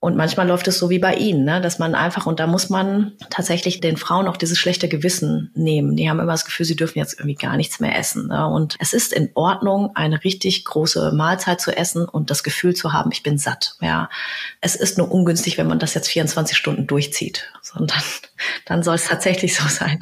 [0.02, 1.60] Und manchmal läuft es so wie bei Ihnen, ne?
[1.60, 5.94] dass man einfach, und da muss man tatsächlich den Frauen auch dieses schlechte Gewissen nehmen.
[5.94, 8.26] Die haben immer das Gefühl, sie dürfen jetzt irgendwie gar nichts mehr essen.
[8.26, 8.48] Ne?
[8.48, 12.92] Und es ist in Ordnung, eine richtig große Mahlzeit zu essen und das Gefühl zu
[12.92, 13.76] haben, ich bin satt.
[13.80, 14.10] Ja,
[14.60, 17.52] Es ist nur ungünstig, wenn man das jetzt 24 Stunden durchzieht.
[17.62, 18.02] Sondern
[18.66, 20.00] dann soll es tatsächlich so sein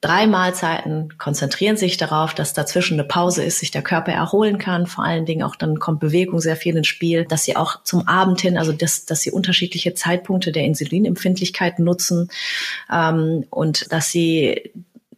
[0.00, 4.86] drei Mahlzeiten, konzentrieren sich darauf, dass dazwischen eine Pause ist, sich der Körper erholen kann.
[4.86, 8.06] Vor allen Dingen auch dann kommt Bewegung sehr viel ins Spiel, dass sie auch zum
[8.06, 12.30] Abend hin, also dass, dass sie unterschiedliche Zeitpunkte der Insulinempfindlichkeit nutzen
[12.92, 14.72] ähm, und dass sie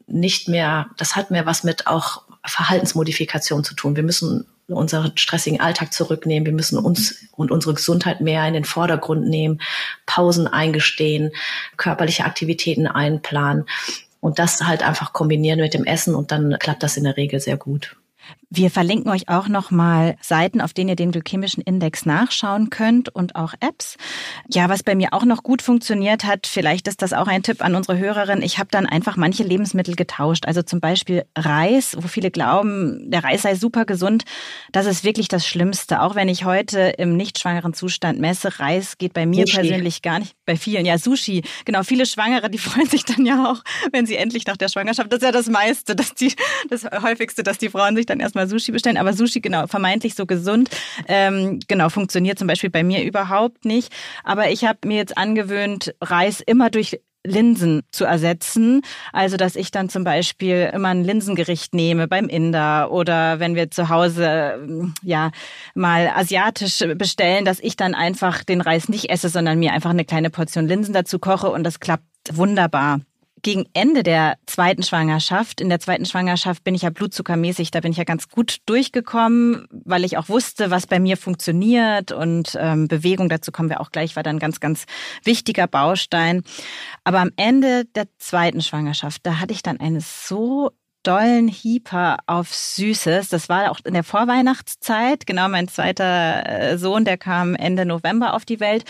[0.06, 3.96] nicht mehr, das hat mehr was mit auch Verhaltensmodifikation zu tun.
[3.96, 6.46] Wir müssen unseren stressigen Alltag zurücknehmen.
[6.46, 9.60] Wir müssen uns und unsere Gesundheit mehr in den Vordergrund nehmen,
[10.06, 11.32] Pausen eingestehen,
[11.76, 13.66] körperliche Aktivitäten einplanen
[14.20, 17.40] und das halt einfach kombinieren mit dem Essen und dann klappt das in der Regel
[17.40, 17.96] sehr gut.
[18.52, 23.36] Wir verlinken euch auch nochmal Seiten, auf denen ihr den glykämischen Index nachschauen könnt und
[23.36, 23.96] auch Apps.
[24.48, 27.62] Ja, was bei mir auch noch gut funktioniert hat, vielleicht ist das auch ein Tipp
[27.64, 28.42] an unsere Hörerin.
[28.42, 30.46] Ich habe dann einfach manche Lebensmittel getauscht.
[30.46, 34.24] Also zum Beispiel Reis, wo viele glauben, der Reis sei super gesund.
[34.72, 36.02] Das ist wirklich das Schlimmste.
[36.02, 39.60] Auch wenn ich heute im nicht schwangeren Zustand messe, Reis geht bei mir Sushi.
[39.60, 40.34] persönlich gar nicht.
[40.44, 41.44] Bei vielen, ja, Sushi.
[41.66, 45.12] Genau, viele Schwangere, die freuen sich dann ja auch, wenn sie endlich nach der Schwangerschaft,
[45.12, 46.34] das ist ja das meiste, dass die,
[46.68, 50.14] das häufigste, dass die Frauen sich dann erstmal erstmal Sushi bestellen, aber Sushi, genau, vermeintlich
[50.14, 50.70] so gesund,
[51.08, 53.92] ähm, genau, funktioniert zum Beispiel bei mir überhaupt nicht.
[54.24, 58.80] Aber ich habe mir jetzt angewöhnt, Reis immer durch Linsen zu ersetzen.
[59.12, 63.70] Also, dass ich dann zum Beispiel immer ein Linsengericht nehme beim Inder oder wenn wir
[63.70, 65.30] zu Hause, ja,
[65.74, 70.06] mal asiatisch bestellen, dass ich dann einfach den Reis nicht esse, sondern mir einfach eine
[70.06, 73.00] kleine Portion Linsen dazu koche und das klappt wunderbar
[73.42, 77.92] gegen Ende der zweiten Schwangerschaft, in der zweiten Schwangerschaft bin ich ja blutzuckermäßig, da bin
[77.92, 82.88] ich ja ganz gut durchgekommen, weil ich auch wusste, was bei mir funktioniert und ähm,
[82.88, 84.86] Bewegung, dazu kommen wir auch gleich, war dann ganz, ganz
[85.24, 86.42] wichtiger Baustein.
[87.04, 90.70] Aber am Ende der zweiten Schwangerschaft, da hatte ich dann eine so
[91.02, 93.28] dollen Hieper auf Süßes.
[93.28, 95.26] Das war auch in der Vorweihnachtszeit.
[95.26, 98.84] Genau, mein zweiter äh, Sohn, der kam Ende November auf die Welt.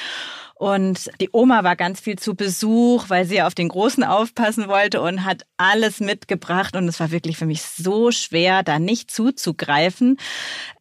[0.60, 5.00] Und die Oma war ganz viel zu Besuch, weil sie auf den Großen aufpassen wollte
[5.00, 6.76] und hat alles mitgebracht.
[6.76, 10.18] Und es war wirklich für mich so schwer, da nicht zuzugreifen.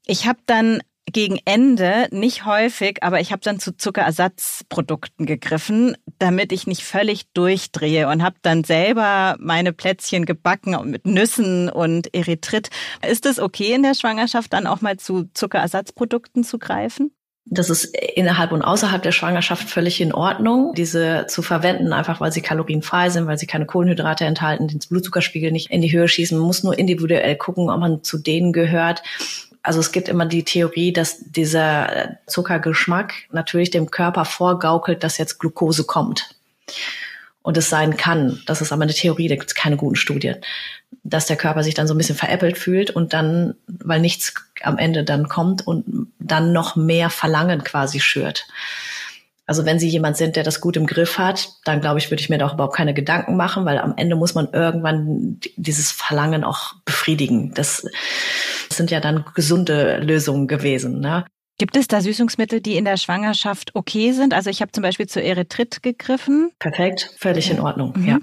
[0.06, 6.52] Ich habe dann gegen Ende, nicht häufig, aber ich habe dann zu Zuckerersatzprodukten gegriffen, damit
[6.52, 12.70] ich nicht völlig durchdrehe und habe dann selber meine Plätzchen gebacken mit Nüssen und Erythrit.
[13.08, 17.14] Ist es okay in der Schwangerschaft dann auch mal zu Zuckerersatzprodukten zu greifen?
[17.52, 22.32] Das ist innerhalb und außerhalb der Schwangerschaft völlig in Ordnung, diese zu verwenden, einfach weil
[22.32, 26.38] sie kalorienfrei sind, weil sie keine Kohlenhydrate enthalten, den Blutzuckerspiegel nicht in die Höhe schießen.
[26.38, 29.02] Man muss nur individuell gucken, ob man zu denen gehört.
[29.64, 35.40] Also es gibt immer die Theorie, dass dieser Zuckergeschmack natürlich dem Körper vorgaukelt, dass jetzt
[35.40, 36.36] Glucose kommt
[37.42, 38.42] und es sein kann.
[38.46, 40.38] Das ist aber eine Theorie, da gibt es keine guten Studien,
[41.10, 44.78] dass der Körper sich dann so ein bisschen veräppelt fühlt und dann, weil nichts am
[44.78, 48.48] Ende dann kommt und dann noch mehr Verlangen quasi schürt.
[49.46, 52.22] Also wenn Sie jemand sind, der das gut im Griff hat, dann glaube ich, würde
[52.22, 55.92] ich mir da auch überhaupt keine Gedanken machen, weil am Ende muss man irgendwann dieses
[55.92, 57.52] Verlangen auch befriedigen.
[57.56, 57.84] Das
[58.70, 61.00] sind ja dann gesunde Lösungen gewesen.
[61.00, 61.26] Ne?
[61.58, 64.36] Gibt es da Süßungsmittel, die in der Schwangerschaft okay sind?
[64.36, 66.52] Also ich habe zum Beispiel zu Erythrit gegriffen.
[66.60, 68.08] Perfekt, völlig in Ordnung, mhm.
[68.08, 68.20] ja.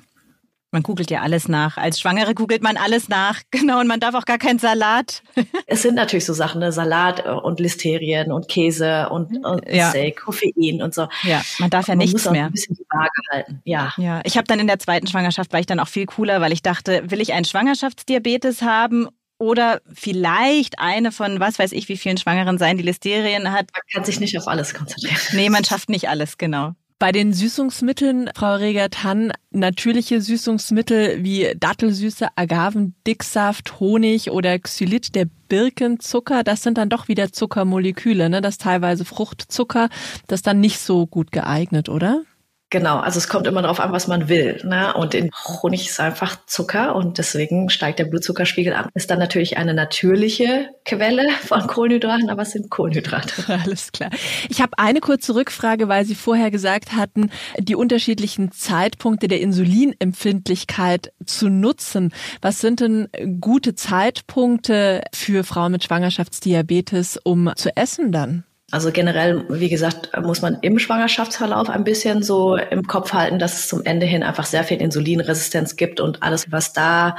[0.77, 1.79] Man googelt ja alles nach.
[1.79, 3.41] Als Schwangere googelt man alles nach.
[3.51, 5.22] Genau, und man darf auch gar keinen Salat.
[5.66, 6.70] es sind natürlich so Sachen, ne?
[6.72, 9.89] Salat und Listerien und Käse und, und ja.
[9.89, 11.09] Steak, Koffein und so.
[11.22, 12.47] Ja, man darf ja man nichts muss mehr.
[12.47, 13.62] ein bisschen die Waage halten.
[13.64, 13.95] Ja.
[13.97, 16.53] Ja, ich habe dann in der zweiten Schwangerschaft war ich dann auch viel cooler, weil
[16.53, 19.09] ich dachte, will ich einen Schwangerschaftsdiabetes haben
[19.39, 23.70] oder vielleicht eine von was weiß ich wie vielen Schwangeren sein, die Listerien hat.
[23.72, 25.16] Man kann sich nicht auf alles konzentrieren.
[25.33, 26.74] Nee, man schafft nicht alles, genau.
[26.99, 36.42] Bei den Süßungsmitteln, Frau Regert-Hann, natürliche Süßungsmittel wie Dattelsüße, Agavendicksaft, Honig oder Xylit, der Birkenzucker,
[36.42, 38.40] das sind dann doch wieder Zuckermoleküle, ne?
[38.40, 39.90] Das teilweise Fruchtzucker,
[40.26, 42.22] das ist dann nicht so gut geeignet, oder?
[42.68, 44.60] Genau, also es kommt immer darauf an, was man will.
[44.64, 44.92] Ne?
[44.94, 45.30] Und in
[45.62, 48.88] Honig ist einfach Zucker und deswegen steigt der Blutzuckerspiegel an.
[48.94, 53.44] Ist dann natürlich eine natürliche Quelle von Kohlenhydraten, aber es sind Kohlenhydrate.
[53.64, 54.10] Alles klar.
[54.48, 61.12] Ich habe eine kurze Rückfrage, weil Sie vorher gesagt hatten, die unterschiedlichen Zeitpunkte der Insulinempfindlichkeit
[61.24, 62.12] zu nutzen.
[62.42, 63.08] Was sind denn
[63.40, 68.42] gute Zeitpunkte für Frauen mit Schwangerschaftsdiabetes, um zu essen dann?
[68.72, 73.60] Also generell, wie gesagt, muss man im Schwangerschaftsverlauf ein bisschen so im Kopf halten, dass
[73.60, 77.16] es zum Ende hin einfach sehr viel Insulinresistenz gibt und alles, was da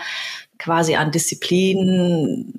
[0.60, 2.54] quasi an Disziplin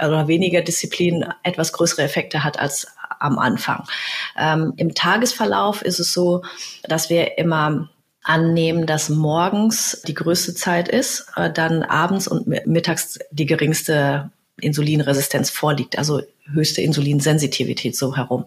[0.00, 2.88] oder weniger Disziplin etwas größere Effekte hat als
[3.20, 3.84] am Anfang.
[4.36, 6.42] Ähm, Im Tagesverlauf ist es so,
[6.82, 7.88] dass wir immer
[8.22, 14.30] annehmen, dass morgens die größte Zeit ist, äh, dann abends und mittags die geringste
[14.60, 18.46] Insulinresistenz vorliegt, also höchste Insulinsensitivität so herum.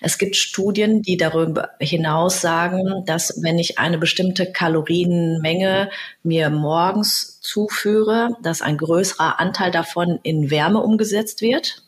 [0.00, 5.90] Es gibt Studien, die darüber hinaus sagen, dass wenn ich eine bestimmte Kalorienmenge
[6.22, 11.82] mir morgens zuführe, dass ein größerer Anteil davon in Wärme umgesetzt wird.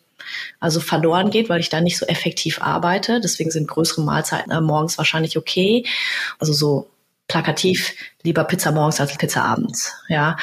[0.58, 3.20] Also verloren geht, weil ich da nicht so effektiv arbeite.
[3.20, 5.86] Deswegen sind größere Mahlzeiten äh, morgens wahrscheinlich okay.
[6.40, 6.90] Also so
[7.28, 9.92] plakativ lieber Pizza morgens als Pizza abends.
[10.08, 10.36] Ja,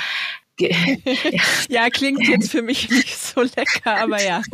[1.70, 4.42] ja, klingt jetzt für mich nicht so lecker, aber ja.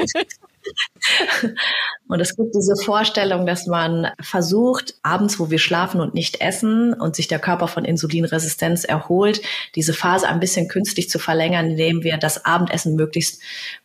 [2.08, 6.93] Und es gibt diese Vorstellung, dass man versucht, abends, wo wir schlafen und nicht essen
[6.93, 9.41] und sich der Körper von Insulinresistenz erholt,
[9.76, 13.41] diese Phase ein bisschen künstlich zu verlängern, indem wir das Abendessen möglichst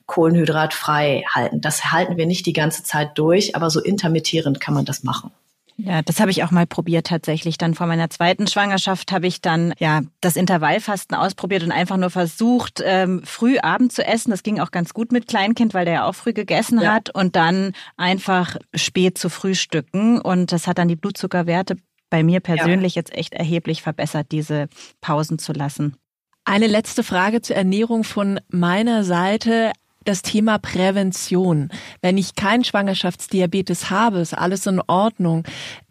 [0.07, 1.61] kohlenhydratfrei halten.
[1.61, 5.31] Das halten wir nicht die ganze Zeit durch, aber so intermittierend kann man das machen.
[5.77, 7.59] Ja, das habe ich auch mal probiert tatsächlich.
[7.59, 12.11] Dann vor meiner zweiten Schwangerschaft habe ich dann ja das Intervallfasten ausprobiert und einfach nur
[12.11, 14.31] versucht, ähm, früh Abend zu essen.
[14.31, 16.93] Das ging auch ganz gut mit Kleinkind, weil der ja auch früh gegessen ja.
[16.93, 20.21] hat und dann einfach spät zu frühstücken.
[20.21, 21.77] Und das hat dann die Blutzuckerwerte
[22.09, 23.01] bei mir persönlich ja.
[23.01, 24.69] jetzt echt erheblich verbessert, diese
[25.01, 25.97] Pausen zu lassen.
[26.45, 29.73] Eine letzte Frage zur Ernährung von meiner Seite
[30.05, 31.71] das Thema Prävention.
[32.01, 35.45] Wenn ich keinen Schwangerschaftsdiabetes habe, ist alles in Ordnung.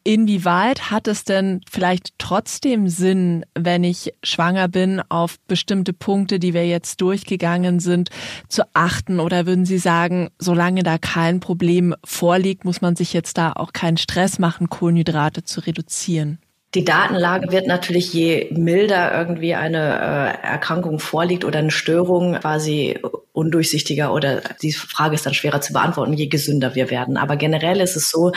[0.06, 6.54] Inwieweit hat es denn vielleicht trotzdem Sinn, wenn ich schwanger bin, auf bestimmte Punkte, die
[6.54, 8.10] wir jetzt durchgegangen sind,
[8.50, 9.20] zu achten?
[9.20, 13.72] Oder würden Sie sagen, solange da kein Problem vorliegt, muss man sich jetzt da auch
[13.72, 16.40] keinen Stress machen, Kohlenhydrate zu reduzieren?
[16.76, 23.00] Die Datenlage wird natürlich, je milder irgendwie eine äh, Erkrankung vorliegt oder eine Störung, quasi
[23.32, 27.18] undurchsichtiger oder die Frage ist dann schwerer zu beantworten, je gesünder wir werden.
[27.18, 28.32] Aber generell ist es so,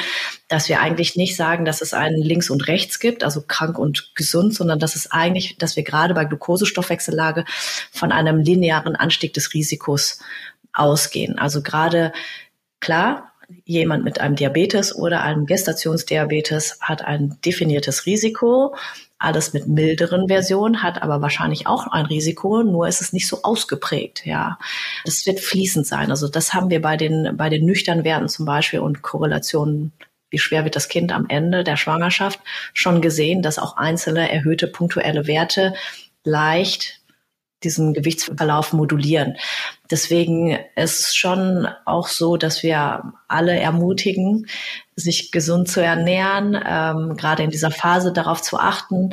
[0.49, 4.13] dass wir eigentlich nicht sagen, dass es einen links und rechts gibt, also krank und
[4.15, 7.47] gesund, sondern dass es eigentlich, dass wir gerade bei Glukosestoffwechsellage
[7.91, 10.21] von einem linearen Anstieg des Risikos
[10.75, 11.39] ausgehen.
[11.39, 12.13] Also gerade
[12.81, 13.33] klar,
[13.65, 18.75] jemand mit einem Diabetes oder einem Gestationsdiabetes hat ein definiertes Risiko.
[19.19, 23.43] Alles mit milderen Versionen hat aber wahrscheinlich auch ein Risiko, nur ist es nicht so
[23.43, 24.59] ausgeprägt, ja.
[25.05, 26.11] Das wird fließend sein.
[26.11, 29.93] Also das haben wir bei den, bei den nüchternen Werten zum Beispiel und Korrelationen
[30.29, 32.41] wie schwer wird das Kind am Ende der Schwangerschaft,
[32.75, 35.75] schon gesehen, dass auch einzelne erhöhte punktuelle Werte
[36.25, 37.01] leicht
[37.65, 39.37] diesen Gewichtsverlauf modulieren.
[39.91, 44.47] Deswegen ist es schon auch so, dass wir alle ermutigen,
[44.95, 49.11] sich gesund zu ernähren, ähm, gerade in dieser Phase darauf zu achten,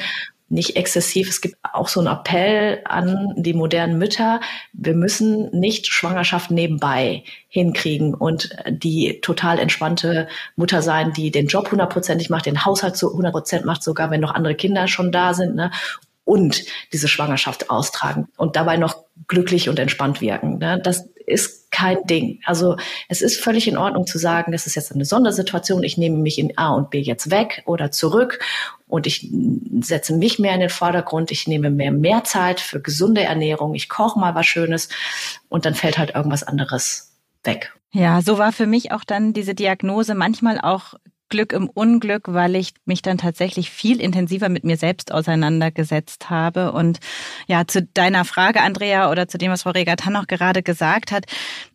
[0.53, 1.29] nicht exzessiv.
[1.29, 4.39] Es gibt auch so einen Appell an die modernen Mütter.
[4.71, 11.71] Wir müssen nicht Schwangerschaft nebenbei hinkriegen und die total entspannte Mutter sein, die den Job
[11.71, 15.55] hundertprozentig macht, den Haushalt zu hundertprozent macht, sogar wenn noch andere Kinder schon da sind,
[15.55, 15.71] ne?
[16.25, 20.57] Und diese Schwangerschaft austragen und dabei noch glücklich und entspannt wirken.
[20.57, 20.79] Ne?
[20.83, 22.39] Das ist kein Ding.
[22.45, 22.77] Also
[23.09, 26.37] es ist völlig in Ordnung zu sagen, das ist jetzt eine Sondersituation, ich nehme mich
[26.37, 28.39] in A und B jetzt weg oder zurück
[28.87, 29.29] und ich
[29.81, 33.89] setze mich mehr in den Vordergrund, ich nehme mehr mehr Zeit für gesunde Ernährung, ich
[33.89, 34.89] koche mal was Schönes
[35.49, 37.13] und dann fällt halt irgendwas anderes
[37.43, 37.73] weg.
[37.91, 40.95] Ja, so war für mich auch dann diese Diagnose manchmal auch
[41.33, 46.71] Glück im Unglück, weil ich mich dann tatsächlich viel intensiver mit mir selbst auseinandergesetzt habe.
[46.73, 46.99] Und
[47.47, 51.25] ja, zu deiner Frage, Andrea, oder zu dem, was Frau Regatan noch gerade gesagt hat,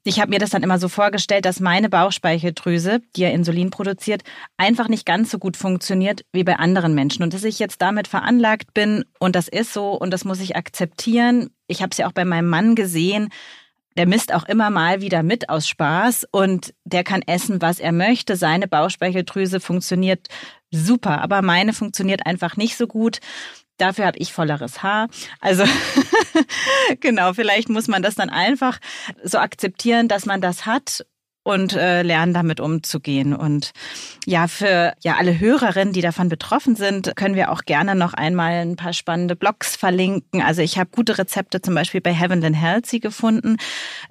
[0.05, 4.23] ich habe mir das dann immer so vorgestellt, dass meine Bauchspeicheldrüse, die ja Insulin produziert,
[4.59, 7.25] einfach nicht ganz so gut funktioniert wie bei anderen Menschen.
[7.25, 10.55] Und dass ich jetzt damit veranlagt bin und das ist so und das muss ich
[10.55, 11.51] akzeptieren.
[11.67, 13.31] Ich habe es ja auch bei meinem Mann gesehen,
[13.97, 17.93] der misst auch immer mal wieder mit aus Spaß und der kann essen, was er
[17.93, 18.37] möchte.
[18.37, 20.29] Seine Bauchspeicheldrüse funktioniert
[20.71, 23.21] super, aber meine funktioniert einfach nicht so gut.
[23.77, 25.09] Dafür habe ich volleres Haar.
[25.41, 25.65] Also
[27.01, 28.79] genau, vielleicht muss man das dann einfach
[29.23, 31.07] so akzeptieren, dass man das hat
[31.49, 33.35] und äh, lernen damit umzugehen.
[33.35, 33.73] Und
[34.27, 38.53] ja, für ja alle Hörerinnen, die davon betroffen sind, können wir auch gerne noch einmal
[38.53, 40.43] ein paar spannende Blogs verlinken.
[40.43, 43.57] Also ich habe gute Rezepte zum Beispiel bei Heaven and Healthy gefunden,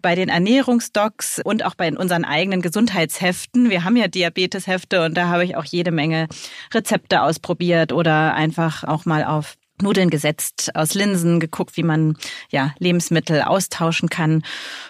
[0.01, 3.69] bei den Ernährungsdocs und auch bei unseren eigenen Gesundheitsheften.
[3.69, 6.27] Wir haben ja Diabeteshefte und da habe ich auch jede Menge
[6.73, 12.17] Rezepte ausprobiert oder einfach auch mal auf Nudeln gesetzt aus Linsen, geguckt, wie man
[12.49, 14.43] ja Lebensmittel austauschen kann.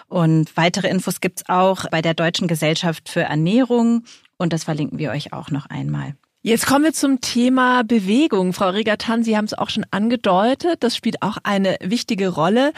[0.08, 4.04] Und weitere Infos gibt's auch bei der Deutschen Gesellschaft für Ernährung
[4.38, 6.14] und das verlinken wir euch auch noch einmal.
[6.40, 8.52] Jetzt kommen wir zum Thema Bewegung.
[8.52, 10.84] Frau Regatan, Sie haben es auch schon angedeutet.
[10.84, 12.72] Das spielt auch eine wichtige Rolle.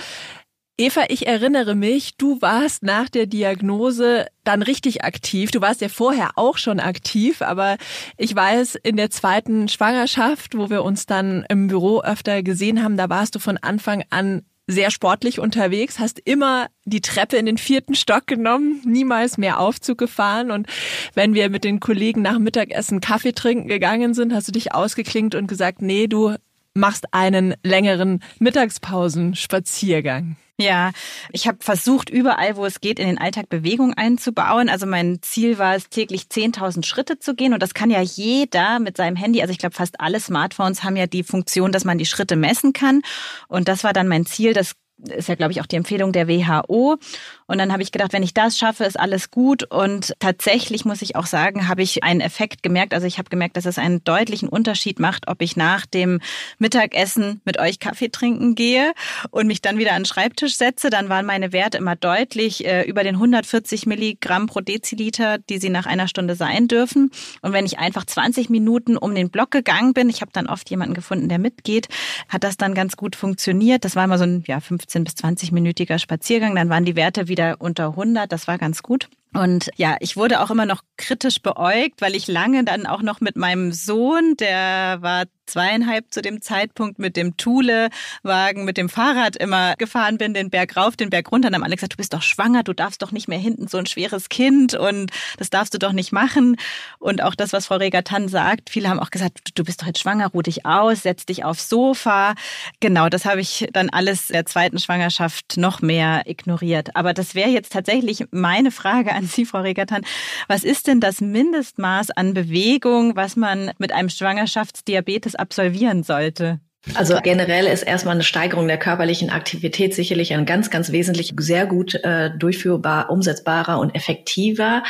[0.80, 5.50] Eva, ich erinnere mich, du warst nach der Diagnose dann richtig aktiv.
[5.50, 7.76] Du warst ja vorher auch schon aktiv, aber
[8.16, 12.96] ich weiß, in der zweiten Schwangerschaft, wo wir uns dann im Büro öfter gesehen haben,
[12.96, 17.58] da warst du von Anfang an sehr sportlich unterwegs, hast immer die Treppe in den
[17.58, 20.50] vierten Stock genommen, niemals mehr Aufzug gefahren.
[20.50, 20.66] Und
[21.12, 25.34] wenn wir mit den Kollegen nach Mittagessen Kaffee trinken gegangen sind, hast du dich ausgeklingt
[25.34, 26.36] und gesagt, nee, du
[26.72, 30.36] machst einen längeren Mittagspausenspaziergang.
[30.60, 30.92] Ja,
[31.32, 34.68] ich habe versucht, überall, wo es geht, in den Alltag Bewegung einzubauen.
[34.68, 37.54] Also mein Ziel war es, täglich 10.000 Schritte zu gehen.
[37.54, 39.40] Und das kann ja jeder mit seinem Handy.
[39.40, 42.74] Also ich glaube, fast alle Smartphones haben ja die Funktion, dass man die Schritte messen
[42.74, 43.00] kann.
[43.48, 44.52] Und das war dann mein Ziel.
[44.52, 44.74] Das
[45.08, 46.98] ist ja, glaube ich, auch die Empfehlung der WHO.
[47.46, 49.64] Und dann habe ich gedacht, wenn ich das schaffe, ist alles gut.
[49.64, 52.94] Und tatsächlich muss ich auch sagen, habe ich einen Effekt gemerkt.
[52.94, 56.20] Also ich habe gemerkt, dass es einen deutlichen Unterschied macht, ob ich nach dem
[56.58, 58.92] Mittagessen mit euch Kaffee trinken gehe
[59.30, 60.90] und mich dann wieder an den Schreibtisch setze.
[60.90, 65.70] Dann waren meine Werte immer deutlich äh, über den 140 Milligramm pro Deziliter, die sie
[65.70, 67.10] nach einer Stunde sein dürfen.
[67.42, 70.70] Und wenn ich einfach 20 Minuten um den Block gegangen bin, ich habe dann oft
[70.70, 71.88] jemanden gefunden, der mitgeht,
[72.28, 73.84] hat das dann ganz gut funktioniert.
[73.84, 74.60] Das war immer so ein ja,
[74.90, 76.56] 15 bis 20 minütiger Spaziergang.
[76.56, 78.30] Dann waren die Werte wieder unter 100.
[78.30, 79.08] Das war ganz gut.
[79.32, 83.20] Und ja, ich wurde auch immer noch kritisch beäugt, weil ich lange dann auch noch
[83.20, 89.36] mit meinem Sohn, der war zweieinhalb zu dem Zeitpunkt mit dem Thule-Wagen, mit dem Fahrrad
[89.36, 91.48] immer gefahren bin, den Berg rauf, den Berg runter.
[91.48, 93.66] Und dann haben alle gesagt, du bist doch schwanger, du darfst doch nicht mehr hinten
[93.66, 96.56] so ein schweres Kind und das darfst du doch nicht machen.
[96.98, 99.98] Und auch das, was Frau Regatan sagt, viele haben auch gesagt, du bist doch jetzt
[99.98, 102.34] schwanger, ruh dich aus, setz dich aufs Sofa.
[102.78, 106.94] Genau, das habe ich dann alles der zweiten Schwangerschaft noch mehr ignoriert.
[106.94, 110.02] Aber das wäre jetzt tatsächlich meine Frage an Sie, Frau Regatan.
[110.48, 116.60] Was ist denn das Mindestmaß an Bewegung, was man mit einem Schwangerschaftsdiabetes absolvieren sollte?
[116.94, 121.66] Also generell ist erstmal eine Steigerung der körperlichen Aktivität sicherlich ein ganz, ganz wesentlich sehr
[121.66, 124.82] gut äh, durchführbar, umsetzbarer und effektiver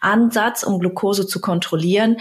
[0.00, 2.18] Ansatz, um Glucose zu kontrollieren.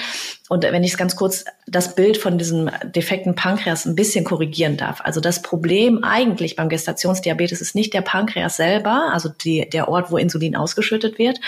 [0.49, 4.77] Und wenn ich es ganz kurz das Bild von diesem defekten Pankreas ein bisschen korrigieren
[4.77, 5.01] darf.
[5.03, 10.09] Also das Problem eigentlich beim Gestationsdiabetes ist nicht der Pankreas selber, also die, der Ort,
[10.09, 11.41] wo Insulin ausgeschüttet wird,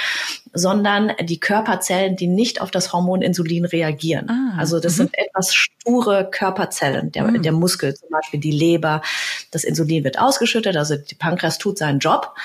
[0.53, 4.29] sondern die Körperzellen, die nicht auf das Hormon Insulin reagieren.
[4.29, 4.97] Ah, also das -hmm.
[4.97, 7.41] sind etwas sture Körperzellen, der, mm.
[7.41, 9.01] der Muskel zum Beispiel, die Leber.
[9.51, 12.35] Das Insulin wird ausgeschüttet, also die Pankreas tut seinen Job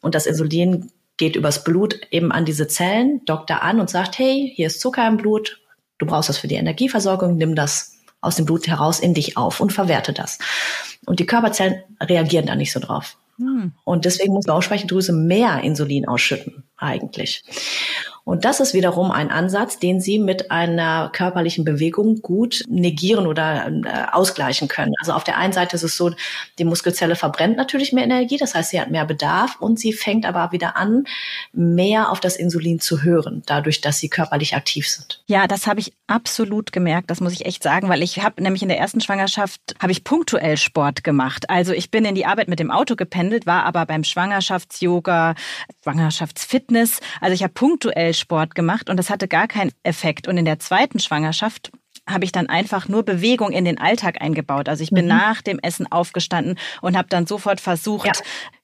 [0.00, 4.18] und das Insulin geht übers Blut eben an diese Zellen, dockt da an und sagt,
[4.18, 5.60] hey, hier ist Zucker im Blut,
[5.98, 9.60] du brauchst das für die Energieversorgung, nimm das aus dem Blut heraus in dich auf
[9.60, 10.38] und verwerte das.
[11.06, 13.16] Und die Körperzellen reagieren da nicht so drauf.
[13.38, 13.72] Hm.
[13.84, 17.44] Und deswegen muss die Bauchspeicheldrüse mehr Insulin ausschütten, eigentlich.
[18.24, 23.66] Und das ist wiederum ein Ansatz, den Sie mit einer körperlichen Bewegung gut negieren oder
[23.66, 24.92] äh, ausgleichen können.
[25.00, 26.12] Also auf der einen Seite ist es so,
[26.58, 30.24] die Muskelzelle verbrennt natürlich mehr Energie, das heißt, sie hat mehr Bedarf und sie fängt
[30.24, 31.04] aber wieder an,
[31.52, 35.22] mehr auf das Insulin zu hören, dadurch, dass sie körperlich aktiv sind.
[35.26, 38.62] Ja, das habe ich absolut gemerkt, das muss ich echt sagen, weil ich habe nämlich
[38.62, 41.50] in der ersten Schwangerschaft habe ich punktuell Sport gemacht.
[41.50, 45.34] Also ich bin in die Arbeit mit dem Auto gependelt, war aber beim Schwangerschafts-Yoga,
[45.82, 47.00] Schwangerschaftsfitness.
[47.20, 50.28] Also ich habe punktuell Sport gemacht und das hatte gar keinen Effekt.
[50.28, 51.72] Und in der zweiten Schwangerschaft
[52.08, 54.68] habe ich dann einfach nur Bewegung in den Alltag eingebaut.
[54.68, 55.10] Also ich bin mhm.
[55.10, 58.12] nach dem Essen aufgestanden und habe dann sofort versucht, ja.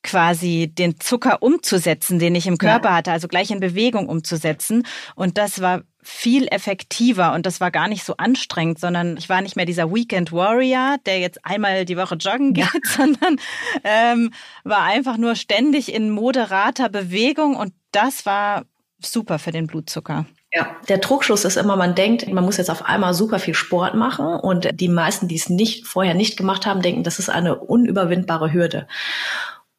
[0.03, 2.97] quasi den Zucker umzusetzen, den ich im Körper ja.
[2.97, 4.85] hatte, also gleich in Bewegung umzusetzen.
[5.15, 9.41] Und das war viel effektiver und das war gar nicht so anstrengend, sondern ich war
[9.43, 12.81] nicht mehr dieser Weekend Warrior, der jetzt einmal die Woche joggen geht, ja.
[12.83, 13.37] sondern
[13.85, 14.33] ähm,
[14.65, 18.65] war einfach nur ständig in moderater Bewegung und das war
[19.01, 20.27] super für den Blutzucker.
[20.53, 23.95] Ja, der Trugschluss ist immer, man denkt, man muss jetzt auf einmal super viel Sport
[23.95, 27.57] machen und die meisten, die es nicht vorher nicht gemacht haben, denken, das ist eine
[27.57, 28.89] unüberwindbare Hürde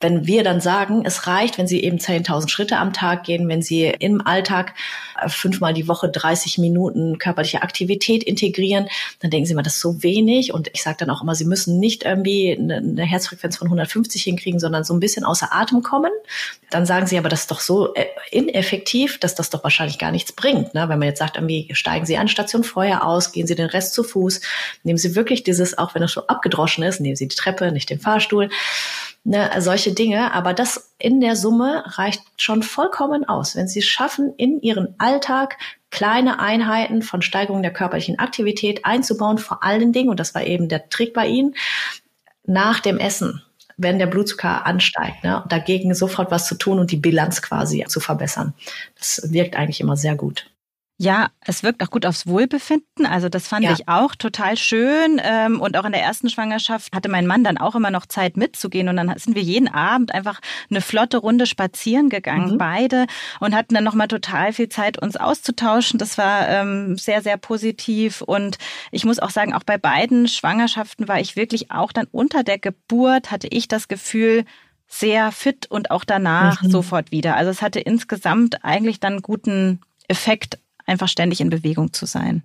[0.01, 3.61] wenn wir dann sagen, es reicht, wenn Sie eben 10.000 Schritte am Tag gehen, wenn
[3.61, 4.73] Sie im Alltag
[5.21, 8.87] äh, fünfmal die Woche 30 Minuten körperliche Aktivität integrieren,
[9.19, 10.53] dann denken Sie mal, das ist so wenig.
[10.53, 14.59] Und ich sage dann auch immer, Sie müssen nicht irgendwie eine Herzfrequenz von 150 hinkriegen,
[14.59, 16.11] sondern so ein bisschen außer Atem kommen.
[16.69, 20.11] Dann sagen Sie aber, das ist doch so äh, ineffektiv, dass das doch wahrscheinlich gar
[20.11, 20.73] nichts bringt.
[20.73, 20.87] Ne?
[20.87, 23.93] Wenn man jetzt sagt, irgendwie steigen Sie an Station Feuer aus, gehen Sie den Rest
[23.93, 24.39] zu Fuß,
[24.83, 27.89] nehmen Sie wirklich dieses, auch wenn es schon abgedroschen ist, nehmen Sie die Treppe, nicht
[27.89, 28.49] den Fahrstuhl
[29.23, 30.33] ne, solche Dinge.
[30.33, 33.55] Aber das in der Summe reicht schon vollkommen aus.
[33.55, 35.57] Wenn Sie schaffen, in Ihren Alltag
[35.91, 40.69] kleine Einheiten von Steigerung der körperlichen Aktivität einzubauen, vor allen Dingen, und das war eben
[40.69, 41.55] der Trick bei Ihnen,
[42.45, 43.41] nach dem Essen
[43.81, 48.01] wenn der Blutzucker ansteigt, ne, dagegen sofort was zu tun und die Bilanz quasi zu
[48.01, 48.53] verbessern.
[48.97, 50.51] Das wirkt eigentlich immer sehr gut.
[51.01, 53.05] Ja, es wirkt auch gut aufs Wohlbefinden.
[53.05, 53.71] Also das fand ja.
[53.71, 55.21] ich auch total schön.
[55.23, 58.35] Ähm, und auch in der ersten Schwangerschaft hatte mein Mann dann auch immer noch Zeit
[58.35, 58.89] mitzugehen.
[58.89, 62.57] Und dann sind wir jeden Abend einfach eine flotte Runde spazieren gegangen, mhm.
[62.57, 63.05] beide,
[63.39, 65.99] und hatten dann nochmal total viel Zeit, uns auszutauschen.
[65.99, 68.21] Das war ähm, sehr, sehr positiv.
[68.21, 68.57] Und
[68.91, 72.59] ich muss auch sagen, auch bei beiden Schwangerschaften war ich wirklich auch dann unter der
[72.59, 74.43] Geburt, hatte ich das Gefühl,
[74.89, 76.71] sehr fit und auch danach mhm.
[76.71, 77.37] sofort wieder.
[77.37, 79.79] Also es hatte insgesamt eigentlich dann guten
[80.09, 80.57] Effekt
[80.89, 82.43] einfach ständig in Bewegung zu sein.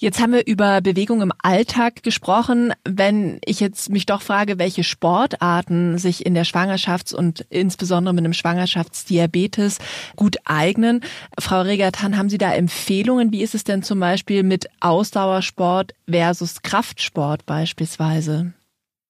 [0.00, 2.72] Jetzt haben wir über Bewegung im Alltag gesprochen.
[2.84, 8.24] Wenn ich jetzt mich doch frage, welche Sportarten sich in der Schwangerschafts- und insbesondere mit
[8.24, 9.78] einem Schwangerschaftsdiabetes
[10.14, 11.00] gut eignen.
[11.36, 13.32] Frau Regatan, haben Sie da Empfehlungen?
[13.32, 18.52] Wie ist es denn zum Beispiel mit Ausdauersport versus Kraftsport beispielsweise?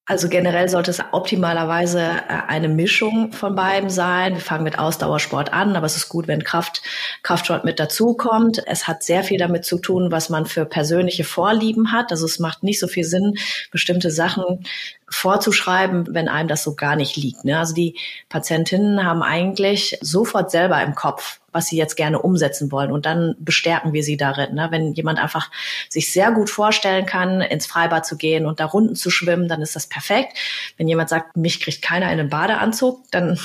[0.08, 4.32] Also generell sollte es optimalerweise äh, eine Mischung von beiden sein.
[4.32, 6.82] Wir fangen mit Ausdauersport an, aber es ist gut, wenn Kraft,
[7.22, 8.62] Kraftsport mit dazukommt.
[8.66, 12.10] Es hat sehr viel damit zu tun, was man für persönliche Vorlieben hat.
[12.10, 13.34] Also es macht nicht so viel Sinn,
[13.70, 14.64] bestimmte Sachen
[15.10, 17.44] vorzuschreiben, wenn einem das so gar nicht liegt.
[17.44, 17.58] Ne?
[17.58, 17.96] Also die
[18.28, 22.92] Patientinnen haben eigentlich sofort selber im Kopf, was sie jetzt gerne umsetzen wollen.
[22.92, 24.54] Und dann bestärken wir sie darin.
[24.54, 24.68] Ne?
[24.70, 25.50] Wenn jemand einfach
[25.88, 29.62] sich sehr gut vorstellen kann, ins Freibad zu gehen und da Runden zu schwimmen, dann
[29.62, 30.36] ist das perfekt.
[30.76, 33.38] Wenn jemand sagt, mich kriegt keiner in den Badeanzug, dann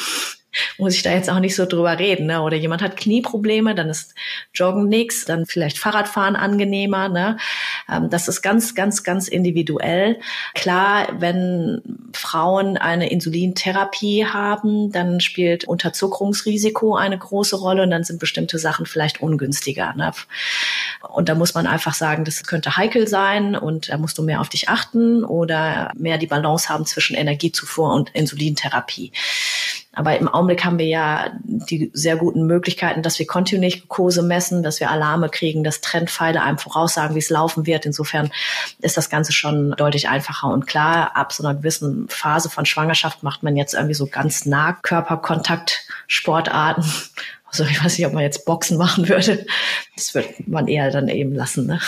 [0.78, 2.28] muss ich da jetzt auch nicht so drüber reden.
[2.28, 2.42] Ne?
[2.42, 4.14] Oder jemand hat Knieprobleme, dann ist
[4.54, 7.10] Joggen nix, dann vielleicht Fahrradfahren angenehmer.
[7.10, 7.38] Ne?
[7.92, 10.20] Ähm, das ist ganz, ganz, ganz individuell.
[10.54, 11.82] Klar, wenn
[12.14, 18.86] Frauen eine Insulintherapie haben, dann spielt Unterzuckerungsrisiko eine große Rolle und dann sind bestimmte Sachen
[18.86, 19.94] vielleicht ungünstiger.
[19.96, 20.12] Ne?
[21.10, 24.42] Und da muss man einfach sagen, das könnte heikel sein und da musst du mehr
[24.42, 29.12] auf dich achten oder mehr die Balance haben zwischen Energiezufuhr und Insulintherapie.
[29.96, 34.64] Aber im Augenblick haben wir ja die sehr guten Möglichkeiten, dass wir kontinuierlich Glucose messen,
[34.64, 37.86] dass wir Alarme kriegen, dass Trendpfeile einem voraussagen, wie es laufen wird.
[37.86, 38.32] Insofern
[38.82, 40.48] ist das Ganze schon deutlich einfacher.
[40.48, 44.46] Und klar, ab so einer gewissen Phase von Schwangerschaft macht man jetzt irgendwie so ganz
[44.48, 46.84] nah Körperkontakt Sportarten.
[47.46, 49.46] Also ich weiß nicht, ob man jetzt Boxen machen würde.
[49.96, 51.68] Das wird man eher dann eben lassen.
[51.68, 51.80] Ne?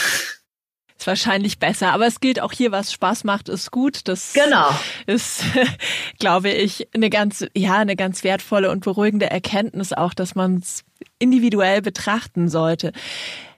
[1.05, 1.93] Ist wahrscheinlich besser.
[1.93, 4.07] Aber es gilt auch hier, was Spaß macht, ist gut.
[4.07, 4.71] Das genau.
[5.05, 5.43] ist,
[6.19, 10.83] glaube ich, eine ganz, ja, eine ganz wertvolle und beruhigende Erkenntnis auch, dass man es
[11.19, 12.91] individuell betrachten sollte.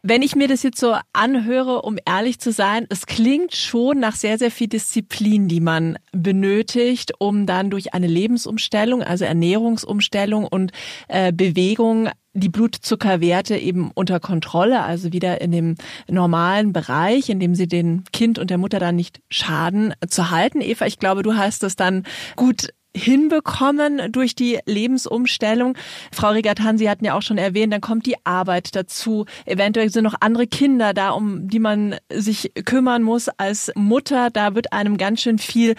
[0.04, 4.18] Wenn ich mir das jetzt so anhöre, um ehrlich zu sein, es klingt schon nach
[4.18, 10.74] sehr, sehr viel Disziplin, die man benötigt, um dann durch eine Lebensumstellung, also Ernährungsumstellung und
[11.08, 12.10] äh, Bewegung
[12.40, 15.76] die Blutzuckerwerte eben unter Kontrolle, also wieder in dem
[16.08, 20.62] normalen Bereich, in dem sie den Kind und der Mutter dann nicht schaden, zu halten.
[20.62, 22.04] Eva, ich glaube, du hast es dann
[22.36, 25.78] gut hinbekommen durch die Lebensumstellung.
[26.12, 29.26] Frau Rigatan, Sie hatten ja auch schon erwähnt, dann kommt die Arbeit dazu.
[29.45, 34.30] Eventuell sind noch andere Kinder da, um die man sich kümmern muss als Mutter.
[34.30, 35.76] Da wird einem ganz schön viel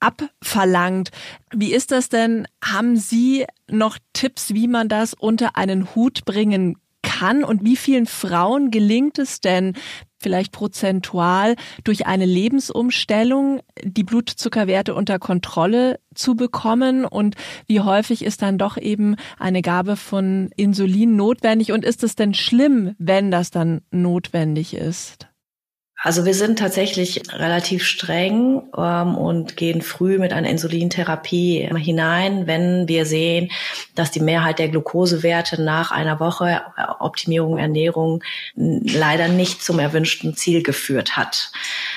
[0.00, 1.10] abverlangt.
[1.52, 2.46] Wie ist das denn?
[2.62, 6.76] Haben Sie noch Tipps, wie man das unter einen Hut bringen
[7.18, 9.74] kann und wie vielen Frauen gelingt es denn,
[10.20, 11.54] vielleicht prozentual
[11.84, 18.76] durch eine Lebensumstellung die Blutzuckerwerte unter Kontrolle zu bekommen und wie häufig ist dann doch
[18.76, 24.74] eben eine Gabe von Insulin notwendig und ist es denn schlimm, wenn das dann notwendig
[24.74, 25.27] ist?
[26.00, 32.86] Also wir sind tatsächlich relativ streng ähm, und gehen früh mit einer Insulintherapie hinein, wenn
[32.86, 33.50] wir sehen,
[33.96, 38.22] dass die Mehrheit der Glukosewerte nach einer Woche äh, Optimierung Ernährung
[38.54, 41.50] leider nicht zum erwünschten Ziel geführt hat.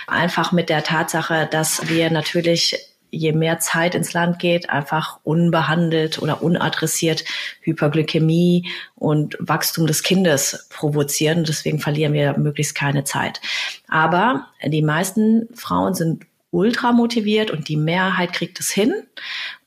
[0.08, 6.22] Einfach mit der Tatsache, dass wir natürlich je mehr Zeit ins Land geht, einfach unbehandelt
[6.22, 7.26] oder unadressiert
[7.62, 11.44] Hyperglykämie und Wachstum des Kindes provozieren.
[11.44, 13.42] Deswegen verlieren wir möglichst keine Zeit.
[13.88, 18.94] Aber die meisten Frauen sind ultra motiviert und die Mehrheit kriegt es hin,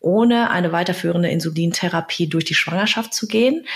[0.01, 3.66] ohne eine weiterführende Insulintherapie durch die Schwangerschaft zu gehen.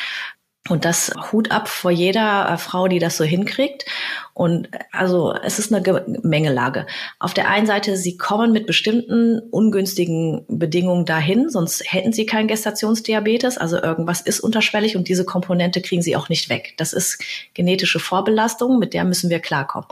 [0.69, 3.87] Und das Hut ab vor jeder äh, Frau, die das so hinkriegt.
[4.35, 6.87] Und also es ist eine Gemengelage.
[7.19, 12.47] Auf der einen Seite, sie kommen mit bestimmten ungünstigen Bedingungen dahin, sonst hätten sie kein
[12.47, 13.59] Gestationsdiabetes.
[13.59, 16.75] Also irgendwas ist unterschwellig und diese Komponente kriegen sie auch nicht weg.
[16.77, 17.21] Das ist
[17.55, 19.89] genetische Vorbelastung, mit der müssen wir klarkommen.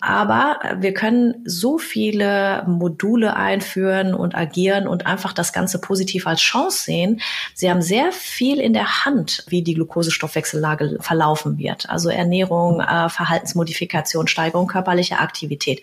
[0.00, 6.40] Aber wir können so viele Module einführen und agieren und einfach das Ganze positiv als
[6.40, 7.20] Chance sehen.
[7.54, 11.90] Sie haben sehr viel in der Hand, wie die Glukosestoffwechsellage verlaufen wird.
[11.90, 15.82] Also Ernährung, äh, Verhaltensmodifikation, Steigerung körperlicher Aktivität.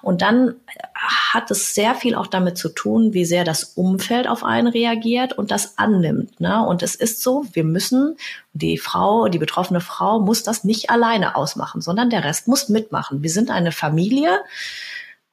[0.00, 0.54] Und dann
[0.94, 5.34] hat es sehr viel auch damit zu tun, wie sehr das Umfeld auf einen reagiert
[5.34, 6.40] und das annimmt.
[6.40, 6.64] Ne?
[6.66, 8.16] Und es ist so, wir müssen,
[8.58, 13.22] die Frau, die betroffene Frau muss das nicht alleine ausmachen, sondern der Rest muss mitmachen.
[13.22, 14.40] Wir sind eine Familie,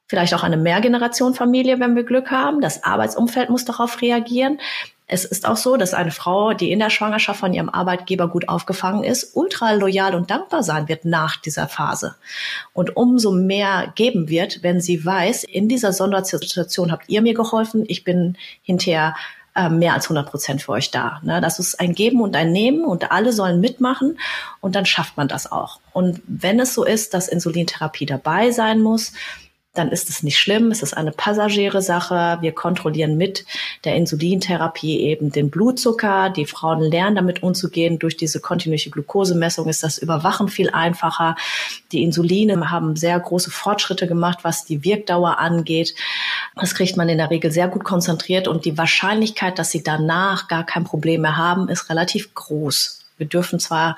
[0.06, 2.60] vielleicht auch eine Mehrgenerationenfamilie, wenn wir Glück haben.
[2.60, 4.58] Das Arbeitsumfeld muss darauf reagieren.
[5.08, 8.48] Es ist auch so, dass eine Frau, die in der Schwangerschaft von ihrem Arbeitgeber gut
[8.48, 12.16] aufgefangen ist, ultra loyal und dankbar sein wird nach dieser Phase.
[12.72, 17.84] Und umso mehr geben wird, wenn sie weiß, in dieser Sondersituation habt ihr mir geholfen,
[17.86, 19.14] ich bin hinterher
[19.56, 21.20] äh, mehr als 100 Prozent für euch da.
[21.22, 21.40] Ne?
[21.40, 24.18] Das ist ein Geben und ein Nehmen und alle sollen mitmachen
[24.60, 25.80] und dann schafft man das auch.
[25.92, 29.12] Und wenn es so ist, dass Insulintherapie dabei sein muss,
[29.78, 30.70] dann ist es nicht schlimm.
[30.70, 32.38] Es ist eine passagiere Sache.
[32.40, 33.44] Wir kontrollieren mit
[33.84, 36.30] der Insulintherapie eben den Blutzucker.
[36.30, 37.98] Die Frauen lernen damit umzugehen.
[37.98, 41.36] Durch diese kontinuierliche Glukosemessung ist das Überwachen viel einfacher.
[41.92, 45.94] Die Insuline haben sehr große Fortschritte gemacht, was die Wirkdauer angeht.
[46.54, 50.48] Das kriegt man in der Regel sehr gut konzentriert und die Wahrscheinlichkeit, dass sie danach
[50.48, 53.00] gar kein Problem mehr haben, ist relativ groß.
[53.18, 53.96] Wir dürfen zwar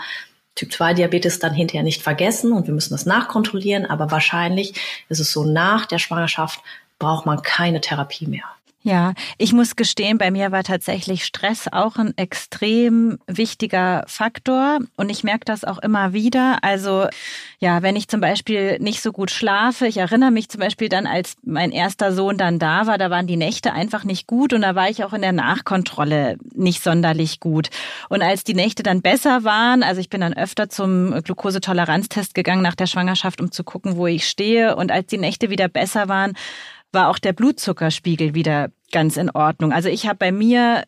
[0.59, 4.75] Typ-2-Diabetes dann hinterher nicht vergessen und wir müssen das nachkontrollieren, aber wahrscheinlich
[5.09, 6.61] ist es so, nach der Schwangerschaft
[6.99, 8.45] braucht man keine Therapie mehr.
[8.89, 15.11] Ja, ich muss gestehen, bei mir war tatsächlich Stress auch ein extrem wichtiger Faktor und
[15.11, 16.65] ich merke das auch immer wieder.
[16.65, 17.07] Also
[17.59, 21.07] ja, wenn ich zum Beispiel nicht so gut schlafe, ich erinnere mich zum Beispiel dann,
[21.07, 24.63] als mein erster Sohn dann da war, da waren die Nächte einfach nicht gut und
[24.63, 27.69] da war ich auch in der Nachkontrolle nicht sonderlich gut.
[28.09, 32.63] Und als die Nächte dann besser waren, also ich bin dann öfter zum Glukosetoleranztest gegangen
[32.63, 36.09] nach der Schwangerschaft, um zu gucken, wo ich stehe und als die Nächte wieder besser
[36.09, 36.33] waren,
[36.93, 39.73] war auch der Blutzuckerspiegel wieder ganz in Ordnung.
[39.73, 40.85] Also ich habe bei mir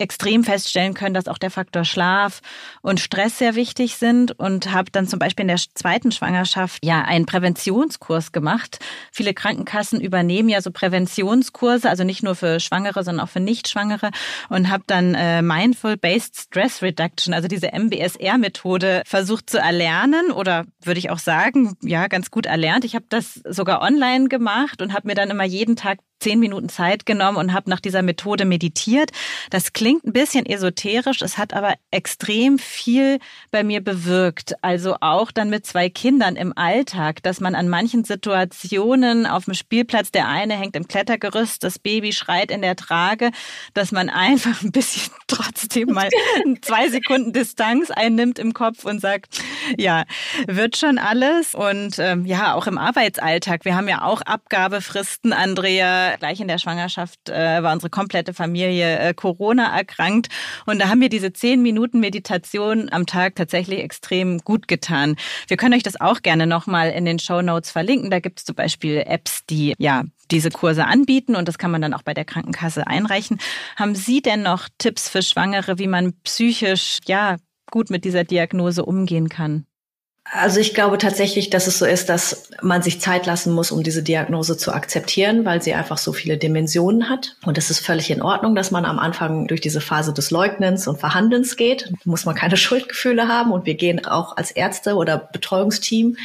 [0.00, 2.40] extrem feststellen können, dass auch der Faktor Schlaf
[2.82, 7.02] und Stress sehr wichtig sind und habe dann zum Beispiel in der zweiten Schwangerschaft ja
[7.02, 8.78] einen Präventionskurs gemacht.
[9.12, 14.10] Viele Krankenkassen übernehmen ja so Präventionskurse, also nicht nur für Schwangere, sondern auch für Nichtschwangere
[14.48, 20.64] und habe dann äh, Mindful Based Stress Reduction, also diese MBSR-Methode versucht zu erlernen oder
[20.82, 22.84] würde ich auch sagen, ja, ganz gut erlernt.
[22.84, 26.68] Ich habe das sogar online gemacht und habe mir dann immer jeden Tag zehn Minuten
[26.68, 29.10] Zeit genommen und habe nach dieser Methode meditiert.
[29.50, 33.18] Das klingt ein bisschen esoterisch, es hat aber extrem viel
[33.50, 34.54] bei mir bewirkt.
[34.62, 39.54] Also auch dann mit zwei Kindern im Alltag, dass man an manchen Situationen auf dem
[39.54, 43.30] Spielplatz, der eine hängt im Klettergerüst, das Baby schreit in der Trage,
[43.74, 46.08] dass man einfach ein bisschen trotzdem mal
[46.62, 49.40] zwei Sekunden Distanz einnimmt im Kopf und sagt,
[49.76, 50.04] ja,
[50.46, 51.54] wird schon alles.
[51.54, 53.64] Und ähm, ja, auch im Arbeitsalltag.
[53.64, 58.98] Wir haben ja auch Abgabefristen, Andrea gleich in der Schwangerschaft äh, war unsere komplette Familie
[58.98, 60.28] äh, Corona erkrankt.
[60.66, 65.16] Und da haben wir diese zehn Minuten Meditation am Tag tatsächlich extrem gut getan.
[65.48, 68.10] Wir können euch das auch gerne nochmal in den Show Notes verlinken.
[68.10, 71.82] Da gibt es zum Beispiel Apps, die ja diese Kurse anbieten und das kann man
[71.82, 73.38] dann auch bei der Krankenkasse einreichen.
[73.76, 77.36] Haben Sie denn noch Tipps für Schwangere, wie man psychisch ja
[77.70, 79.66] gut mit dieser Diagnose umgehen kann?
[80.32, 83.82] Also ich glaube tatsächlich, dass es so ist, dass man sich Zeit lassen muss, um
[83.82, 87.34] diese Diagnose zu akzeptieren, weil sie einfach so viele Dimensionen hat.
[87.44, 90.86] Und es ist völlig in Ordnung, dass man am Anfang durch diese Phase des Leugnens
[90.86, 91.90] und Verhandelns geht.
[91.90, 93.50] Da muss man keine Schuldgefühle haben.
[93.50, 96.16] Und wir gehen auch als Ärzte oder Betreuungsteam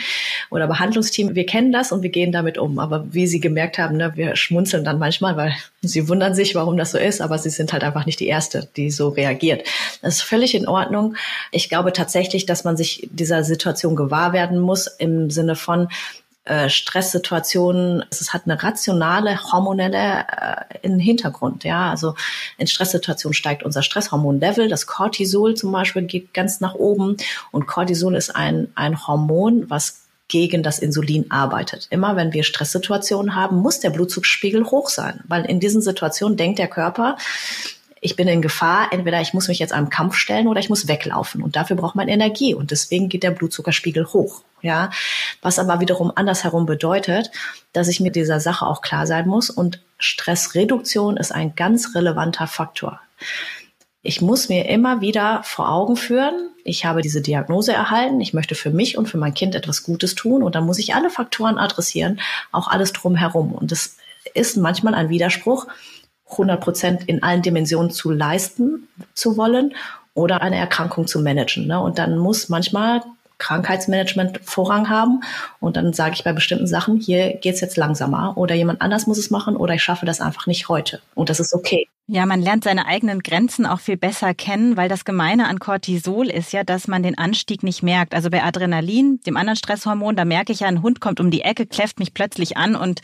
[0.52, 2.78] oder Behandlungsteam, wir kennen das und wir gehen damit um.
[2.78, 6.78] Aber wie Sie gemerkt haben, ne, wir schmunzeln dann manchmal, weil Sie wundern sich, warum
[6.78, 7.22] das so ist.
[7.22, 9.68] Aber Sie sind halt einfach nicht die Erste, die so reagiert.
[10.04, 11.16] Das ist völlig in Ordnung.
[11.52, 15.90] Ich glaube tatsächlich, dass man sich dieser Situation gewahr werden muss im Sinne von,
[16.46, 21.64] äh, Stresssituationen, es hat eine rationale hormonelle äh, in Hintergrund.
[21.64, 22.14] Ja, also
[22.60, 24.70] in Stresssituationen steigt unser Stresshormonlevel.
[24.70, 27.18] Das Cortisol zum Beispiel geht ganz nach oben
[27.52, 31.88] und Cortisol ist ein ein Hormon, was gegen das Insulin arbeitet.
[31.90, 36.60] Immer wenn wir Stresssituationen haben, muss der Blutzugsspiegel hoch sein, weil in diesen Situationen denkt
[36.60, 37.18] der Körper,
[38.06, 40.88] ich bin in Gefahr, entweder ich muss mich jetzt einem Kampf stellen oder ich muss
[40.88, 41.42] weglaufen.
[41.42, 42.54] Und dafür braucht man Energie.
[42.54, 44.44] Und deswegen geht der Blutzuckerspiegel hoch.
[44.62, 44.92] Ja,
[45.42, 47.32] was aber wiederum andersherum bedeutet,
[47.74, 49.50] dass ich mit dieser Sache auch klar sein muss.
[49.50, 53.00] Und Stressreduktion ist ein ganz relevanter Faktor.
[54.04, 58.54] Ich muss mir immer wieder vor Augen führen, ich habe diese Diagnose erhalten, ich möchte
[58.54, 61.58] für mich und für mein Kind etwas Gutes tun und dann muss ich alle Faktoren
[61.58, 63.52] adressieren, auch alles drumherum.
[63.52, 63.98] Und es
[64.36, 65.66] ist manchmal ein Widerspruch,
[66.32, 69.74] 100 Prozent in allen Dimensionen zu leisten zu wollen
[70.14, 71.68] oder eine Erkrankung zu managen.
[71.68, 71.80] Ne?
[71.80, 73.02] Und dann muss manchmal
[73.38, 75.22] Krankheitsmanagement Vorrang haben.
[75.60, 79.18] Und dann sage ich bei bestimmten Sachen, hier geht's jetzt langsamer oder jemand anders muss
[79.18, 81.02] es machen oder ich schaffe das einfach nicht heute.
[81.14, 81.88] Und das ist okay.
[82.08, 86.28] Ja, man lernt seine eigenen Grenzen auch viel besser kennen, weil das Gemeine an Cortisol
[86.30, 88.14] ist ja, dass man den Anstieg nicht merkt.
[88.14, 91.42] Also bei Adrenalin, dem anderen Stresshormon, da merke ich ja, ein Hund kommt um die
[91.42, 93.02] Ecke, kläfft mich plötzlich an und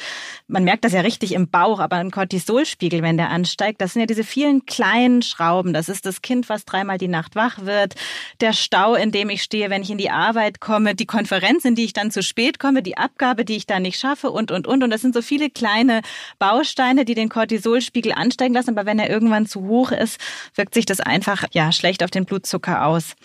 [0.48, 1.80] man merkt das ja richtig im Bauch.
[1.80, 5.74] Aber ein Cortisolspiegel, wenn der ansteigt, das sind ja diese vielen kleinen Schrauben.
[5.74, 7.96] Das ist das Kind, was dreimal die Nacht wach wird,
[8.40, 11.74] der Stau, in dem ich stehe, wenn ich in die Arbeit komme, die Konferenz, in
[11.74, 14.68] die ich dann zu spät komme, die Abgabe, die ich da nicht schaffe und, und,
[14.68, 14.84] und.
[14.84, 16.02] Und das sind so viele kleine
[16.38, 18.78] Bausteine, die den Cortisolspiegel ansteigen lassen.
[18.78, 20.20] Aber wenn er irgendwann zu hoch ist,
[20.56, 23.16] wirkt sich das einfach ja schlecht auf den Blutzucker aus.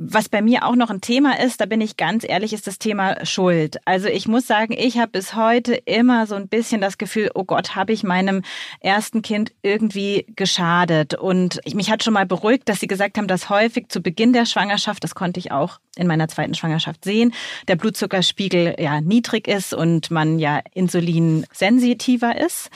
[0.00, 2.78] Was bei mir auch noch ein Thema ist, da bin ich ganz ehrlich, ist das
[2.78, 3.78] Thema Schuld.
[3.84, 7.42] Also ich muss sagen, ich habe bis heute immer so ein bisschen das Gefühl, oh
[7.42, 8.42] Gott, habe ich meinem
[8.80, 11.14] ersten Kind irgendwie geschadet.
[11.14, 14.32] Und ich, mich hat schon mal beruhigt, dass Sie gesagt haben, dass häufig zu Beginn
[14.32, 17.34] der Schwangerschaft, das konnte ich auch in meiner zweiten Schwangerschaft sehen,
[17.66, 22.70] der Blutzuckerspiegel ja niedrig ist und man ja insulinsensitiver ist.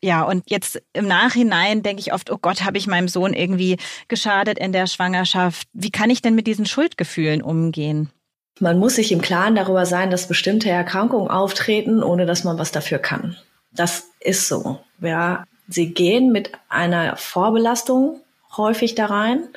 [0.00, 3.76] Ja, und jetzt im Nachhinein denke ich oft, oh Gott, habe ich meinem Sohn irgendwie
[4.08, 5.68] geschadet in der Schwangerschaft.
[5.74, 8.10] Wie kann ich denn mit diesen Schuldgefühlen umgehen?
[8.60, 12.70] Man muss sich im Klaren darüber sein, dass bestimmte Erkrankungen auftreten, ohne dass man was
[12.70, 13.36] dafür kann.
[13.72, 14.78] Das ist so.
[15.00, 18.20] Ja, sie gehen mit einer Vorbelastung
[18.56, 19.48] häufig da rein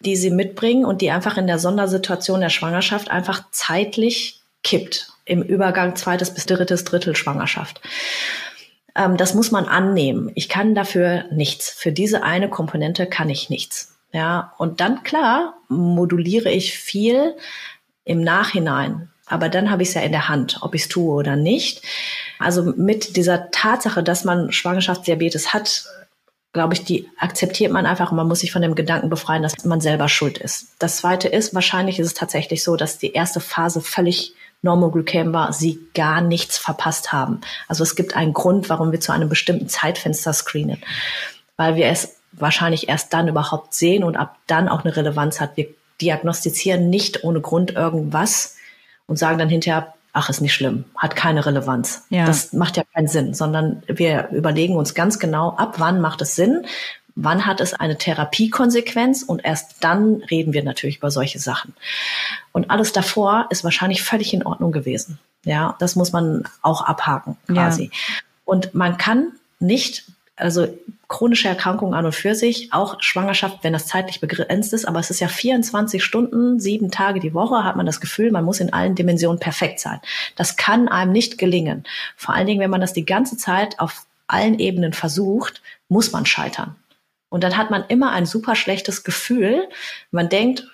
[0.00, 5.42] die sie mitbringen und die einfach in der Sondersituation der Schwangerschaft einfach zeitlich kippt im
[5.42, 7.80] Übergang zweites bis drittes Drittel Schwangerschaft.
[8.94, 10.30] Ähm, das muss man annehmen.
[10.34, 11.70] Ich kann dafür nichts.
[11.70, 13.97] Für diese eine Komponente kann ich nichts.
[14.12, 17.36] Ja, und dann klar moduliere ich viel
[18.04, 19.10] im Nachhinein.
[19.26, 21.82] Aber dann habe ich es ja in der Hand, ob ich es tue oder nicht.
[22.38, 25.84] Also mit dieser Tatsache, dass man Schwangerschaftsdiabetes hat,
[26.54, 29.64] glaube ich, die akzeptiert man einfach und man muss sich von dem Gedanken befreien, dass
[29.64, 30.68] man selber schuld ist.
[30.78, 34.32] Das zweite ist, wahrscheinlich ist es tatsächlich so, dass die erste Phase völlig
[34.62, 37.42] Normoglycem war, sie gar nichts verpasst haben.
[37.68, 40.82] Also es gibt einen Grund, warum wir zu einem bestimmten Zeitfenster screenen,
[41.56, 45.56] weil wir es wahrscheinlich erst dann überhaupt sehen und ab dann auch eine Relevanz hat.
[45.56, 45.68] Wir
[46.00, 48.56] diagnostizieren nicht ohne Grund irgendwas
[49.06, 52.04] und sagen dann hinterher, ach, ist nicht schlimm, hat keine Relevanz.
[52.10, 52.26] Ja.
[52.26, 56.34] Das macht ja keinen Sinn, sondern wir überlegen uns ganz genau, ab wann macht es
[56.34, 56.66] Sinn,
[57.14, 61.74] wann hat es eine Therapiekonsequenz und erst dann reden wir natürlich über solche Sachen.
[62.52, 65.18] Und alles davor ist wahrscheinlich völlig in Ordnung gewesen.
[65.44, 67.84] Ja, das muss man auch abhaken quasi.
[67.84, 67.90] Ja.
[68.44, 70.04] Und man kann nicht
[70.38, 70.68] also
[71.08, 75.10] chronische Erkrankungen an und für sich, auch Schwangerschaft, wenn das zeitlich begrenzt ist, aber es
[75.10, 78.72] ist ja 24 Stunden, sieben Tage die Woche, hat man das Gefühl, man muss in
[78.72, 80.00] allen Dimensionen perfekt sein.
[80.36, 81.84] Das kann einem nicht gelingen.
[82.16, 86.26] Vor allen Dingen, wenn man das die ganze Zeit auf allen Ebenen versucht, muss man
[86.26, 86.76] scheitern.
[87.30, 89.68] Und dann hat man immer ein super schlechtes Gefühl.
[90.10, 90.66] Man denkt,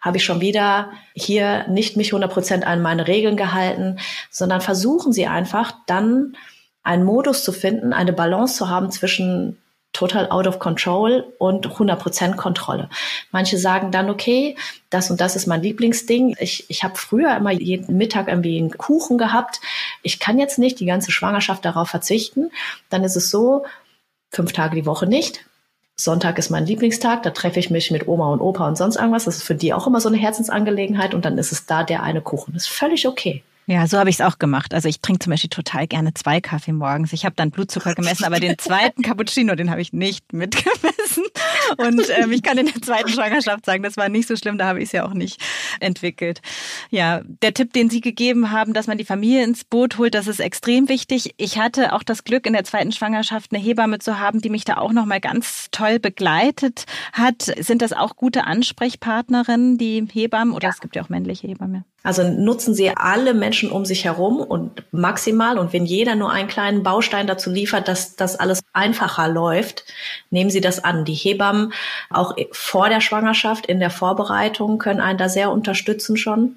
[0.00, 3.98] habe ich schon wieder hier nicht mich 100 Prozent an meine Regeln gehalten,
[4.30, 6.36] sondern versuchen Sie einfach dann
[6.82, 9.58] einen Modus zu finden, eine Balance zu haben zwischen
[9.92, 12.88] total out of control und 100% Kontrolle.
[13.30, 14.56] Manche sagen dann, okay,
[14.90, 16.34] das und das ist mein Lieblingsding.
[16.40, 19.60] Ich, ich habe früher immer jeden Mittag irgendwie einen Kuchen gehabt.
[20.02, 22.50] Ich kann jetzt nicht die ganze Schwangerschaft darauf verzichten.
[22.88, 23.64] Dann ist es so,
[24.30, 25.44] fünf Tage die Woche nicht.
[25.94, 29.26] Sonntag ist mein Lieblingstag, da treffe ich mich mit Oma und Opa und sonst irgendwas.
[29.26, 32.02] Das ist für die auch immer so eine Herzensangelegenheit und dann ist es da der
[32.02, 32.54] eine Kuchen.
[32.54, 33.44] Das ist völlig okay.
[33.66, 34.74] Ja, so habe ich es auch gemacht.
[34.74, 37.12] Also ich trinke zum Beispiel total gerne zwei Kaffee morgens.
[37.12, 41.24] Ich habe dann Blutzucker gemessen, aber den zweiten Cappuccino, den habe ich nicht mitgemessen.
[41.76, 44.66] Und ähm, ich kann in der zweiten Schwangerschaft sagen, das war nicht so schlimm, da
[44.66, 45.40] habe ich es ja auch nicht
[45.78, 46.42] entwickelt.
[46.90, 50.26] Ja, der Tipp, den Sie gegeben haben, dass man die Familie ins Boot holt, das
[50.26, 51.34] ist extrem wichtig.
[51.36, 54.64] Ich hatte auch das Glück, in der zweiten Schwangerschaft eine Hebamme zu haben, die mich
[54.64, 57.42] da auch nochmal ganz toll begleitet hat.
[57.42, 60.52] Sind das auch gute Ansprechpartnerinnen, die Hebammen?
[60.52, 60.70] Oder ja.
[60.70, 61.84] es gibt ja auch männliche Hebammen?
[62.02, 65.58] Also nutzen Sie alle Menschen um sich herum und maximal.
[65.58, 69.84] Und wenn jeder nur einen kleinen Baustein dazu liefert, dass das alles einfacher läuft,
[70.30, 71.04] nehmen Sie das an.
[71.04, 71.72] Die Hebammen
[72.10, 76.56] auch vor der Schwangerschaft, in der Vorbereitung können einen da sehr unterstützen schon.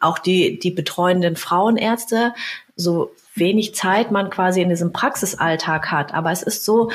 [0.00, 2.34] Auch die, die betreuenden Frauenärzte,
[2.76, 6.12] so wenig Zeit man quasi in diesem Praxisalltag hat.
[6.12, 6.90] Aber es ist so,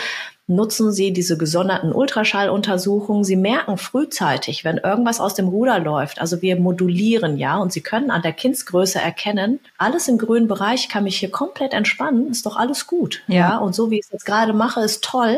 [0.49, 3.23] nutzen Sie diese gesonderten Ultraschalluntersuchungen.
[3.23, 6.19] Sie merken frühzeitig, wenn irgendwas aus dem Ruder läuft.
[6.19, 10.89] Also wir modulieren ja und Sie können an der Kindsgröße erkennen, alles im grünen Bereich
[10.89, 13.21] kann mich hier komplett entspannen, ist doch alles gut.
[13.27, 13.35] Ja.
[13.35, 13.57] ja?
[13.57, 15.37] Und so wie ich es jetzt gerade mache, ist toll.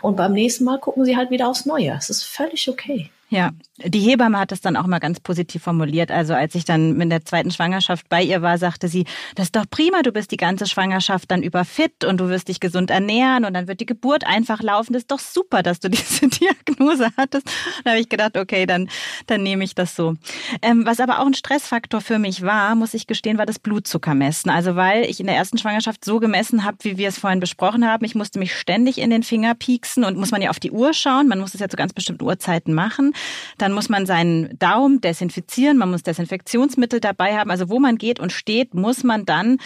[0.00, 1.94] Und beim nächsten Mal gucken Sie halt wieder aufs Neue.
[1.96, 3.10] Es ist völlig okay.
[3.28, 6.10] Ja, die Hebamme hat es dann auch mal ganz positiv formuliert.
[6.10, 9.56] Also als ich dann mit der zweiten Schwangerschaft bei ihr war, sagte sie, das ist
[9.56, 12.90] doch prima, du bist die ganze Schwangerschaft dann über fit und du wirst dich gesund
[12.90, 14.92] ernähren und dann wird die Geburt einfach laufen.
[14.92, 17.46] Das ist doch super, dass du diese Diagnose hattest.
[17.84, 18.90] Da habe ich gedacht, okay, dann,
[19.26, 20.16] dann nehme ich das so.
[20.60, 24.50] Ähm, was aber auch ein Stressfaktor für mich war, muss ich gestehen, war das Blutzuckermessen.
[24.50, 27.88] Also weil ich in der ersten Schwangerschaft so gemessen habe, wie wir es vorhin besprochen
[27.88, 28.04] haben.
[28.04, 30.92] Ich musste mich ständig in den Finger pieksen und muss man ja auf die Uhr
[30.92, 31.26] schauen.
[31.26, 33.14] Man muss es ja zu ganz bestimmten Uhrzeiten machen.
[33.62, 37.48] Dann muss man seinen Daumen desinfizieren, man muss Desinfektionsmittel dabei haben.
[37.48, 39.58] Also wo man geht und steht, muss man dann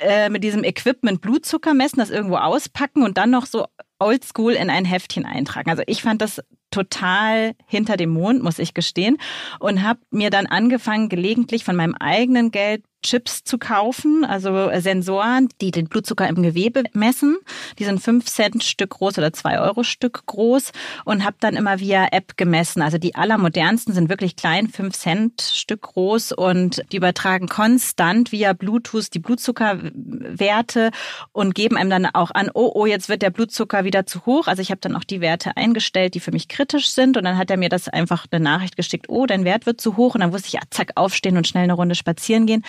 [0.00, 3.66] äh, mit diesem Equipment Blutzucker messen, das irgendwo auspacken und dann noch so
[4.00, 5.70] oldschool in ein Heftchen eintragen.
[5.70, 9.18] Also ich fand das total hinter dem Mond, muss ich gestehen,
[9.60, 14.80] und habe mir dann angefangen, gelegentlich von meinem eigenen Geld Chips zu kaufen, also äh,
[14.80, 17.38] Sensoren, die den Blutzucker im Gewebe messen.
[17.78, 20.72] Die sind fünf Cent Stück groß oder zwei Euro Stück groß
[21.04, 22.82] und habe dann immer via App gemessen.
[22.82, 28.52] Also die allermodernsten sind wirklich klein, fünf Cent Stück groß und die übertragen konstant via
[28.52, 30.90] Bluetooth die Blutzuckerwerte
[31.30, 34.48] und geben einem dann auch an, oh, oh, jetzt wird der Blutzucker wieder zu hoch.
[34.48, 37.16] Also ich habe dann auch die Werte eingestellt, die für mich kritisch sind.
[37.16, 39.96] Und dann hat er mir das einfach eine Nachricht geschickt, oh, dein Wert wird zu
[39.96, 40.14] hoch.
[40.14, 42.64] Und dann wusste ich, ja, zack, aufstehen und schnell eine Runde spazieren gehen.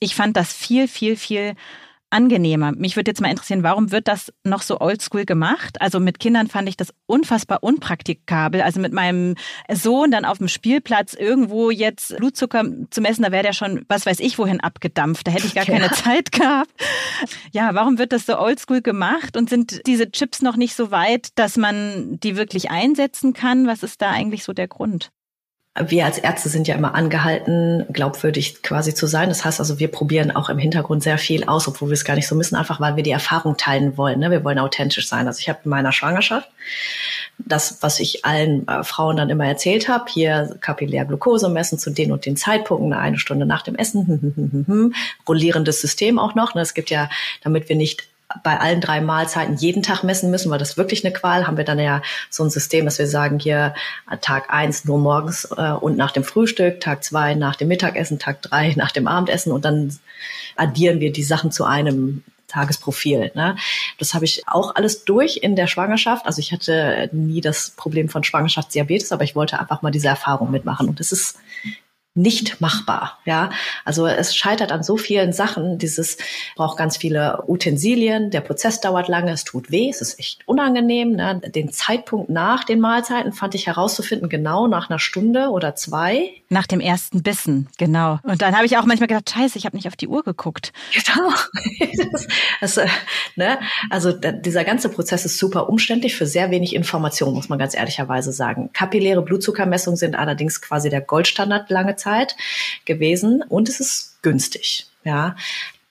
[0.00, 1.54] Ich fand das viel, viel, viel
[2.12, 2.72] angenehmer.
[2.72, 5.80] Mich würde jetzt mal interessieren, warum wird das noch so oldschool gemacht?
[5.80, 8.60] Also mit Kindern fand ich das unfassbar unpraktikabel.
[8.60, 9.34] Also mit meinem
[9.70, 14.06] Sohn dann auf dem Spielplatz irgendwo jetzt Blutzucker zu messen, da wäre der schon, was
[14.06, 15.26] weiß ich, wohin abgedampft.
[15.26, 15.78] Da hätte ich gar ja.
[15.78, 16.70] keine Zeit gehabt.
[17.52, 21.30] Ja, warum wird das so oldschool gemacht und sind diese Chips noch nicht so weit,
[21.36, 23.66] dass man die wirklich einsetzen kann?
[23.66, 25.10] Was ist da eigentlich so der Grund?
[25.80, 29.30] Wir als Ärzte sind ja immer angehalten, glaubwürdig quasi zu sein.
[29.30, 32.14] Das heißt also, wir probieren auch im Hintergrund sehr viel aus, obwohl wir es gar
[32.14, 34.20] nicht so müssen, einfach weil wir die Erfahrung teilen wollen.
[34.20, 34.30] Ne?
[34.30, 35.26] Wir wollen authentisch sein.
[35.26, 36.50] Also ich habe in meiner Schwangerschaft
[37.38, 42.12] das, was ich allen äh, Frauen dann immer erzählt habe, hier Kapillärglucose messen zu den
[42.12, 44.94] und den Zeitpunkten, eine Stunde nach dem Essen,
[45.26, 46.54] rollierendes System auch noch.
[46.54, 46.60] Ne?
[46.60, 47.08] Es gibt ja,
[47.42, 48.11] damit wir nicht
[48.42, 51.64] bei allen drei Mahlzeiten jeden Tag messen müssen, weil das wirklich eine Qual, haben wir
[51.64, 53.74] dann ja so ein System, dass wir sagen, hier
[54.20, 58.42] Tag eins nur morgens äh, und nach dem Frühstück, Tag zwei nach dem Mittagessen, Tag
[58.42, 59.98] drei nach dem Abendessen und dann
[60.56, 63.32] addieren wir die Sachen zu einem Tagesprofil.
[63.34, 63.56] Ne?
[63.98, 66.26] Das habe ich auch alles durch in der Schwangerschaft.
[66.26, 70.50] Also ich hatte nie das Problem von Schwangerschaftsdiabetes, aber ich wollte einfach mal diese Erfahrung
[70.50, 70.88] mitmachen.
[70.88, 71.38] Und das ist
[72.14, 73.18] nicht machbar.
[73.24, 73.50] Ja,
[73.84, 75.78] also es scheitert an so vielen Sachen.
[75.78, 76.18] Dieses
[76.56, 78.30] braucht ganz viele Utensilien.
[78.30, 79.32] Der Prozess dauert lange.
[79.32, 79.88] Es tut weh.
[79.88, 81.12] Es ist echt unangenehm.
[81.12, 81.40] Ne?
[81.54, 86.30] Den Zeitpunkt nach den Mahlzeiten fand ich herauszufinden genau nach einer Stunde oder zwei.
[86.50, 88.18] Nach dem ersten Bissen, genau.
[88.24, 90.74] Und dann habe ich auch manchmal gedacht, Scheiße, ich habe nicht auf die Uhr geguckt.
[90.92, 91.30] Genau.
[92.12, 92.28] das,
[92.60, 92.88] das, äh,
[93.36, 93.58] ne?
[93.88, 98.32] Also dieser ganze Prozess ist super umständlich für sehr wenig Information, muss man ganz ehrlicherweise
[98.32, 98.70] sagen.
[98.74, 102.36] Kapilläre Blutzuckermessungen sind allerdings quasi der Goldstandard lange Zeit
[102.84, 104.86] gewesen und es ist günstig.
[105.04, 105.36] Ja,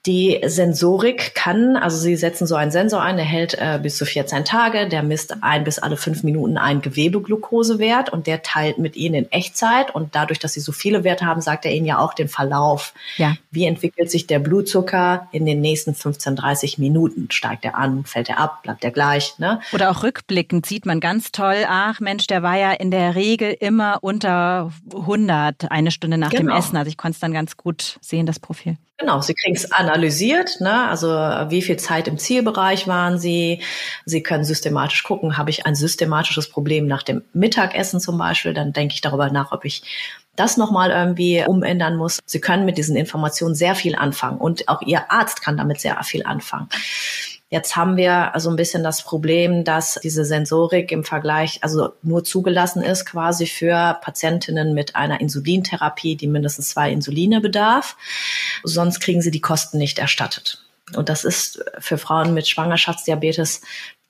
[0.07, 4.05] die Sensorik kann, also Sie setzen so einen Sensor ein, der hält äh, bis zu
[4.05, 8.95] 14 Tage, der misst ein bis alle fünf Minuten einen Gewebeglukosewert und der teilt mit
[8.95, 11.99] Ihnen in Echtzeit und dadurch, dass Sie so viele Werte haben, sagt er Ihnen ja
[11.99, 12.95] auch den Verlauf.
[13.17, 13.35] Ja.
[13.51, 17.27] Wie entwickelt sich der Blutzucker in den nächsten 15, 30 Minuten?
[17.29, 19.37] Steigt er an, fällt er ab, bleibt er gleich?
[19.37, 19.59] Ne?
[19.71, 23.55] Oder auch rückblickend sieht man ganz toll, ach Mensch, der war ja in der Regel
[23.59, 26.53] immer unter 100 eine Stunde nach genau.
[26.53, 26.75] dem Essen.
[26.75, 28.77] Also ich konnte es dann ganz gut sehen, das Profil.
[29.01, 30.87] Genau, Sie kriegen es analysiert, ne?
[30.87, 33.59] also wie viel Zeit im Zielbereich waren Sie.
[34.05, 38.73] Sie können systematisch gucken, habe ich ein systematisches Problem nach dem Mittagessen zum Beispiel, dann
[38.73, 39.81] denke ich darüber nach, ob ich
[40.35, 42.19] das nochmal irgendwie umändern muss.
[42.25, 46.01] Sie können mit diesen Informationen sehr viel anfangen und auch Ihr Arzt kann damit sehr
[46.03, 46.69] viel anfangen.
[47.51, 52.23] Jetzt haben wir also ein bisschen das Problem, dass diese Sensorik im Vergleich also nur
[52.23, 57.97] zugelassen ist quasi für Patientinnen mit einer Insulintherapie, die mindestens zwei Insuline bedarf.
[58.63, 60.63] Sonst kriegen sie die Kosten nicht erstattet.
[60.95, 63.61] Und das ist für Frauen mit Schwangerschaftsdiabetes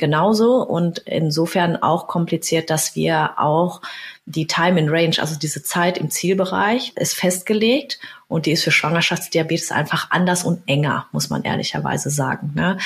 [0.01, 3.81] genauso und insofern auch kompliziert, dass wir auch
[4.25, 8.71] die Time in Range, also diese Zeit im Zielbereich, ist festgelegt und die ist für
[8.71, 12.77] Schwangerschaftsdiabetes einfach anders und enger, muss man ehrlicherweise sagen, ne?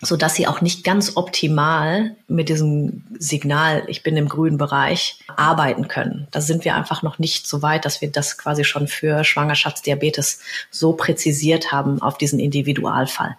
[0.00, 5.18] so dass sie auch nicht ganz optimal mit diesem Signal, ich bin im grünen Bereich,
[5.36, 6.28] arbeiten können.
[6.30, 10.40] Da sind wir einfach noch nicht so weit, dass wir das quasi schon für Schwangerschaftsdiabetes
[10.70, 13.36] so präzisiert haben auf diesen Individualfall.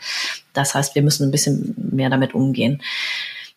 [0.54, 2.82] Das heißt, wir müssen ein bisschen mehr damit umgehen.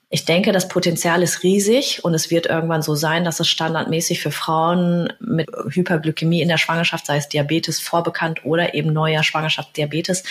[0.08, 4.20] Ich denke, das Potenzial ist riesig und es wird irgendwann so sein, dass es standardmäßig
[4.20, 10.22] für Frauen mit Hyperglykämie in der Schwangerschaft, sei es Diabetes vorbekannt oder eben neuer Schwangerschaftsdiabetes,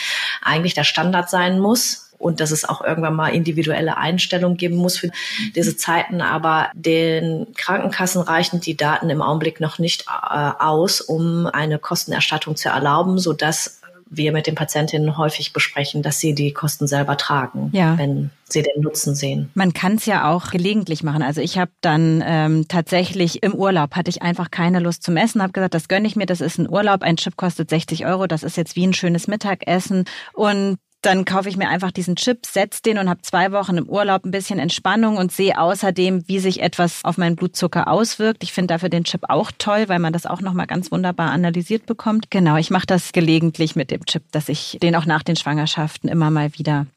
[0.41, 4.97] eigentlich der Standard sein muss und dass es auch irgendwann mal individuelle Einstellungen geben muss
[4.97, 5.09] für
[5.55, 6.22] diese Zeiten.
[6.22, 12.55] Aber den Krankenkassen reichen die Daten im Augenblick noch nicht äh, aus, um eine Kostenerstattung
[12.55, 17.70] zu erlauben, sodass wir mit den Patientinnen häufig besprechen, dass sie die Kosten selber tragen,
[17.74, 17.97] ja.
[17.97, 19.49] wenn sie den Nutzen sehen.
[19.56, 21.24] Man kann es ja auch gelegentlich machen.
[21.24, 25.41] Also ich habe dann ähm, tatsächlich im Urlaub hatte ich einfach keine Lust zum Essen,
[25.41, 28.28] habe gesagt, das gönne ich mir, das ist ein Urlaub, ein Chip kostet 60 Euro,
[28.28, 32.45] das ist jetzt wie ein schönes Mittagessen und dann kaufe ich mir einfach diesen Chip,
[32.45, 36.39] setze den und habe zwei Wochen im Urlaub ein bisschen Entspannung und sehe außerdem, wie
[36.39, 38.43] sich etwas auf meinen Blutzucker auswirkt.
[38.43, 41.86] Ich finde dafür den Chip auch toll, weil man das auch nochmal ganz wunderbar analysiert
[41.86, 42.32] bekommt.
[42.32, 46.10] Genau, ich mache das gelegentlich mit dem Chip, dass ich den auch nach den Schwangerschaften
[46.10, 46.88] immer mal wieder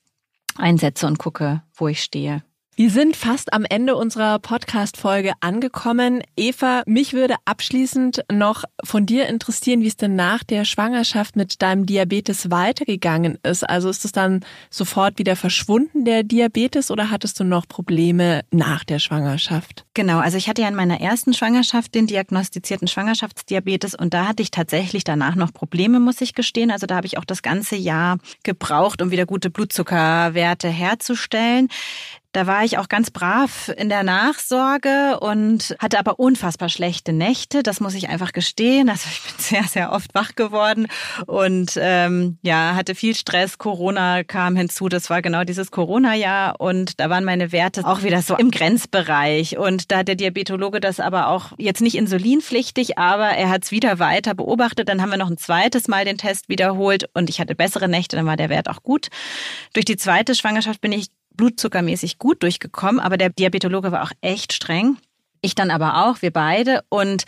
[0.56, 2.42] einsetze und gucke, wo ich stehe.
[2.80, 6.22] Wir sind fast am Ende unserer Podcast-Folge angekommen.
[6.36, 11.60] Eva, mich würde abschließend noch von dir interessieren, wie es denn nach der Schwangerschaft mit
[11.60, 13.68] deinem Diabetes weitergegangen ist.
[13.68, 18.84] Also ist es dann sofort wieder verschwunden, der Diabetes, oder hattest du noch Probleme nach
[18.84, 19.84] der Schwangerschaft?
[19.94, 24.44] Genau, also ich hatte ja in meiner ersten Schwangerschaft den diagnostizierten Schwangerschaftsdiabetes und da hatte
[24.44, 26.70] ich tatsächlich danach noch Probleme, muss ich gestehen.
[26.70, 31.66] Also da habe ich auch das ganze Jahr gebraucht, um wieder gute Blutzuckerwerte herzustellen.
[32.32, 37.62] Da war ich auch ganz brav in der Nachsorge und hatte aber unfassbar schlechte Nächte.
[37.62, 38.90] Das muss ich einfach gestehen.
[38.90, 40.88] Also ich bin sehr, sehr oft wach geworden
[41.26, 43.56] und ähm, ja, hatte viel Stress.
[43.56, 44.90] Corona kam hinzu.
[44.90, 49.56] Das war genau dieses Corona-Jahr und da waren meine Werte auch wieder so im Grenzbereich.
[49.56, 53.70] Und da hat der Diabetologe das aber auch jetzt nicht insulinpflichtig, aber er hat es
[53.70, 54.90] wieder weiter beobachtet.
[54.90, 58.16] Dann haben wir noch ein zweites Mal den Test wiederholt und ich hatte bessere Nächte.
[58.16, 59.08] Dann war der Wert auch gut.
[59.72, 61.06] Durch die zweite Schwangerschaft bin ich
[61.38, 64.98] blutzuckermäßig gut durchgekommen, aber der Diabetologe war auch echt streng.
[65.40, 66.82] Ich dann aber auch, wir beide.
[66.88, 67.24] Und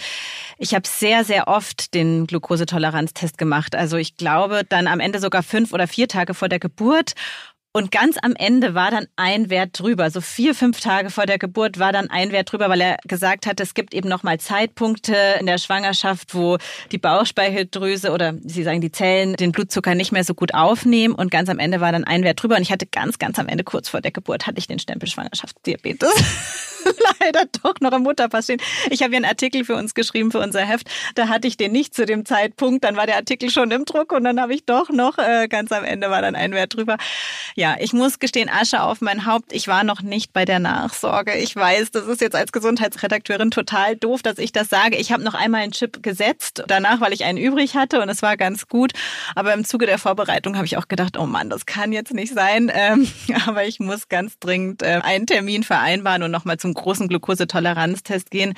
[0.59, 3.77] ich habe sehr, sehr oft den Glukosetoleranztest gemacht.
[3.77, 7.13] Also ich glaube dann am Ende sogar fünf oder vier Tage vor der Geburt.
[7.73, 10.11] Und ganz am Ende war dann ein Wert drüber.
[10.11, 13.47] So vier, fünf Tage vor der Geburt war dann ein Wert drüber, weil er gesagt
[13.47, 16.59] hat, es gibt eben nochmal Zeitpunkte in der Schwangerschaft, wo
[16.91, 21.15] die Bauchspeicheldrüse oder Sie sagen die Zellen den Blutzucker nicht mehr so gut aufnehmen.
[21.15, 22.57] Und ganz am Ende war dann ein Wert drüber.
[22.57, 25.09] Und ich hatte ganz, ganz am Ende, kurz vor der Geburt, hatte ich den Stempel
[25.09, 26.13] Schwangerschaftsdiabetes.
[27.21, 28.61] Leider doch noch im Mutterpass stehen.
[28.91, 30.91] Ich habe hier einen Artikel für uns geschrieben, für unser Heft.
[31.15, 32.83] Da hatte ich den nicht zu dem Zeitpunkt.
[32.83, 35.71] Dann war der Artikel schon im Druck und dann habe ich doch noch, äh, ganz
[35.71, 36.97] am Ende war dann ein Wert drüber.
[37.61, 39.53] Ja, ich muss gestehen, Asche auf mein Haupt.
[39.53, 41.37] Ich war noch nicht bei der Nachsorge.
[41.37, 44.97] Ich weiß, das ist jetzt als Gesundheitsredakteurin total doof, dass ich das sage.
[44.97, 48.23] Ich habe noch einmal einen Chip gesetzt, danach, weil ich einen übrig hatte und es
[48.23, 48.93] war ganz gut.
[49.35, 52.33] Aber im Zuge der Vorbereitung habe ich auch gedacht, oh Mann, das kann jetzt nicht
[52.33, 52.73] sein.
[52.73, 53.07] Ähm,
[53.47, 58.55] aber ich muss ganz dringend äh, einen Termin vereinbaren und nochmal zum großen Glukosetoleranztest gehen.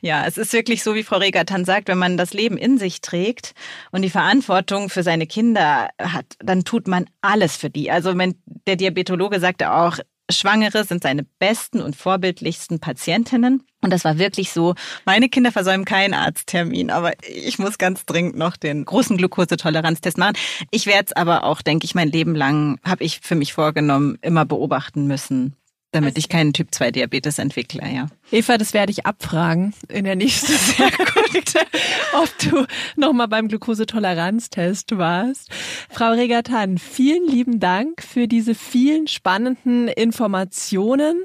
[0.00, 3.02] Ja, es ist wirklich so, wie Frau Regatan sagt, wenn man das Leben in sich
[3.02, 3.52] trägt
[3.90, 7.90] und die Verantwortung für seine Kinder hat, dann tut man alles für die.
[7.90, 9.98] Also wenn der Diabetologe sagte auch,
[10.28, 13.62] Schwangere sind seine besten und vorbildlichsten Patientinnen.
[13.80, 14.74] Und das war wirklich so.
[15.04, 20.36] Meine Kinder versäumen keinen Arzttermin, aber ich muss ganz dringend noch den großen Glukosetoleranztest machen.
[20.72, 24.18] Ich werde es aber auch, denke ich, mein Leben lang, habe ich für mich vorgenommen,
[24.20, 25.54] immer beobachten müssen,
[25.92, 28.08] damit also ich keinen Typ 2 Diabetes entwickle, ja.
[28.30, 31.66] Eva, das werde ich abfragen in der nächsten Sekunde,
[32.14, 35.50] ob du nochmal beim Glukosetoleranztest warst.
[35.90, 41.24] Frau Regatan, vielen lieben Dank für diese vielen spannenden Informationen.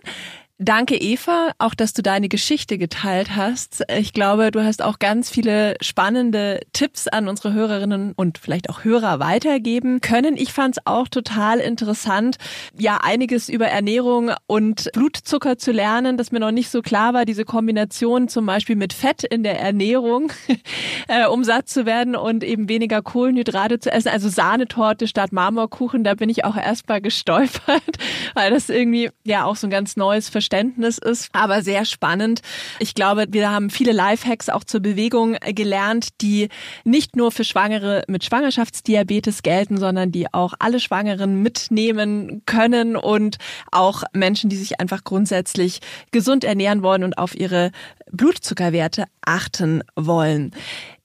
[0.64, 3.84] Danke, Eva, auch dass du deine Geschichte geteilt hast.
[3.98, 8.84] Ich glaube, du hast auch ganz viele spannende Tipps an unsere Hörerinnen und vielleicht auch
[8.84, 10.38] Hörer weitergeben können.
[10.38, 12.38] Ich fand es auch total interessant,
[12.78, 17.26] ja, einiges über Ernährung und Blutzucker zu lernen, das mir noch nicht so klar war.
[17.26, 20.32] Diese Kombination zum Beispiel mit Fett in der Ernährung,
[21.08, 24.10] äh, um satt zu werden und eben weniger Kohlenhydrate zu essen.
[24.10, 27.82] Also Sahnetorte statt Marmorkuchen, da bin ich auch erstmal gestolpert,
[28.36, 32.42] weil das irgendwie ja auch so ein ganz neues Verständnis Verständnis ist, aber sehr spannend.
[32.80, 36.50] Ich glaube, wir haben viele Lifehacks auch zur Bewegung gelernt, die
[36.84, 43.38] nicht nur für Schwangere mit Schwangerschaftsdiabetes gelten, sondern die auch alle Schwangeren mitnehmen können und
[43.72, 45.80] auch Menschen, die sich einfach grundsätzlich
[46.12, 47.72] gesund ernähren wollen und auf ihre
[48.12, 50.52] Blutzuckerwerte achten wollen.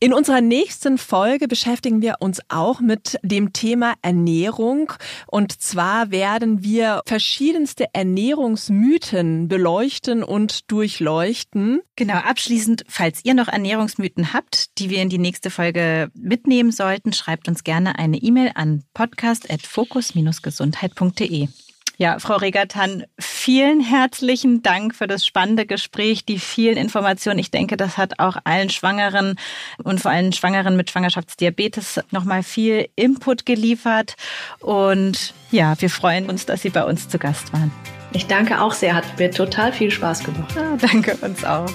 [0.06, 4.92] In unserer nächsten Folge beschäftigen wir uns auch mit dem Thema Ernährung.
[5.26, 11.80] Und zwar werden wir verschiedenste Ernährungsmythen beleuchten und durchleuchten.
[11.96, 17.12] Genau, abschließend, falls ihr noch Ernährungsmythen habt, die wir in die nächste Folge mitnehmen sollten,
[17.12, 21.48] schreibt uns gerne eine E-Mail an podcast.fokus-gesundheit.de.
[21.98, 27.38] Ja, Frau Regatan, vielen herzlichen Dank für das spannende Gespräch, die vielen Informationen.
[27.38, 29.36] Ich denke, das hat auch allen Schwangeren
[29.82, 34.16] und vor allem Schwangeren mit Schwangerschaftsdiabetes nochmal viel Input geliefert.
[34.60, 37.72] Und ja, wir freuen uns, dass Sie bei uns zu Gast waren.
[38.12, 40.54] Ich danke auch sehr, hat mir total viel Spaß gemacht.
[40.54, 41.70] Ja, danke uns auch.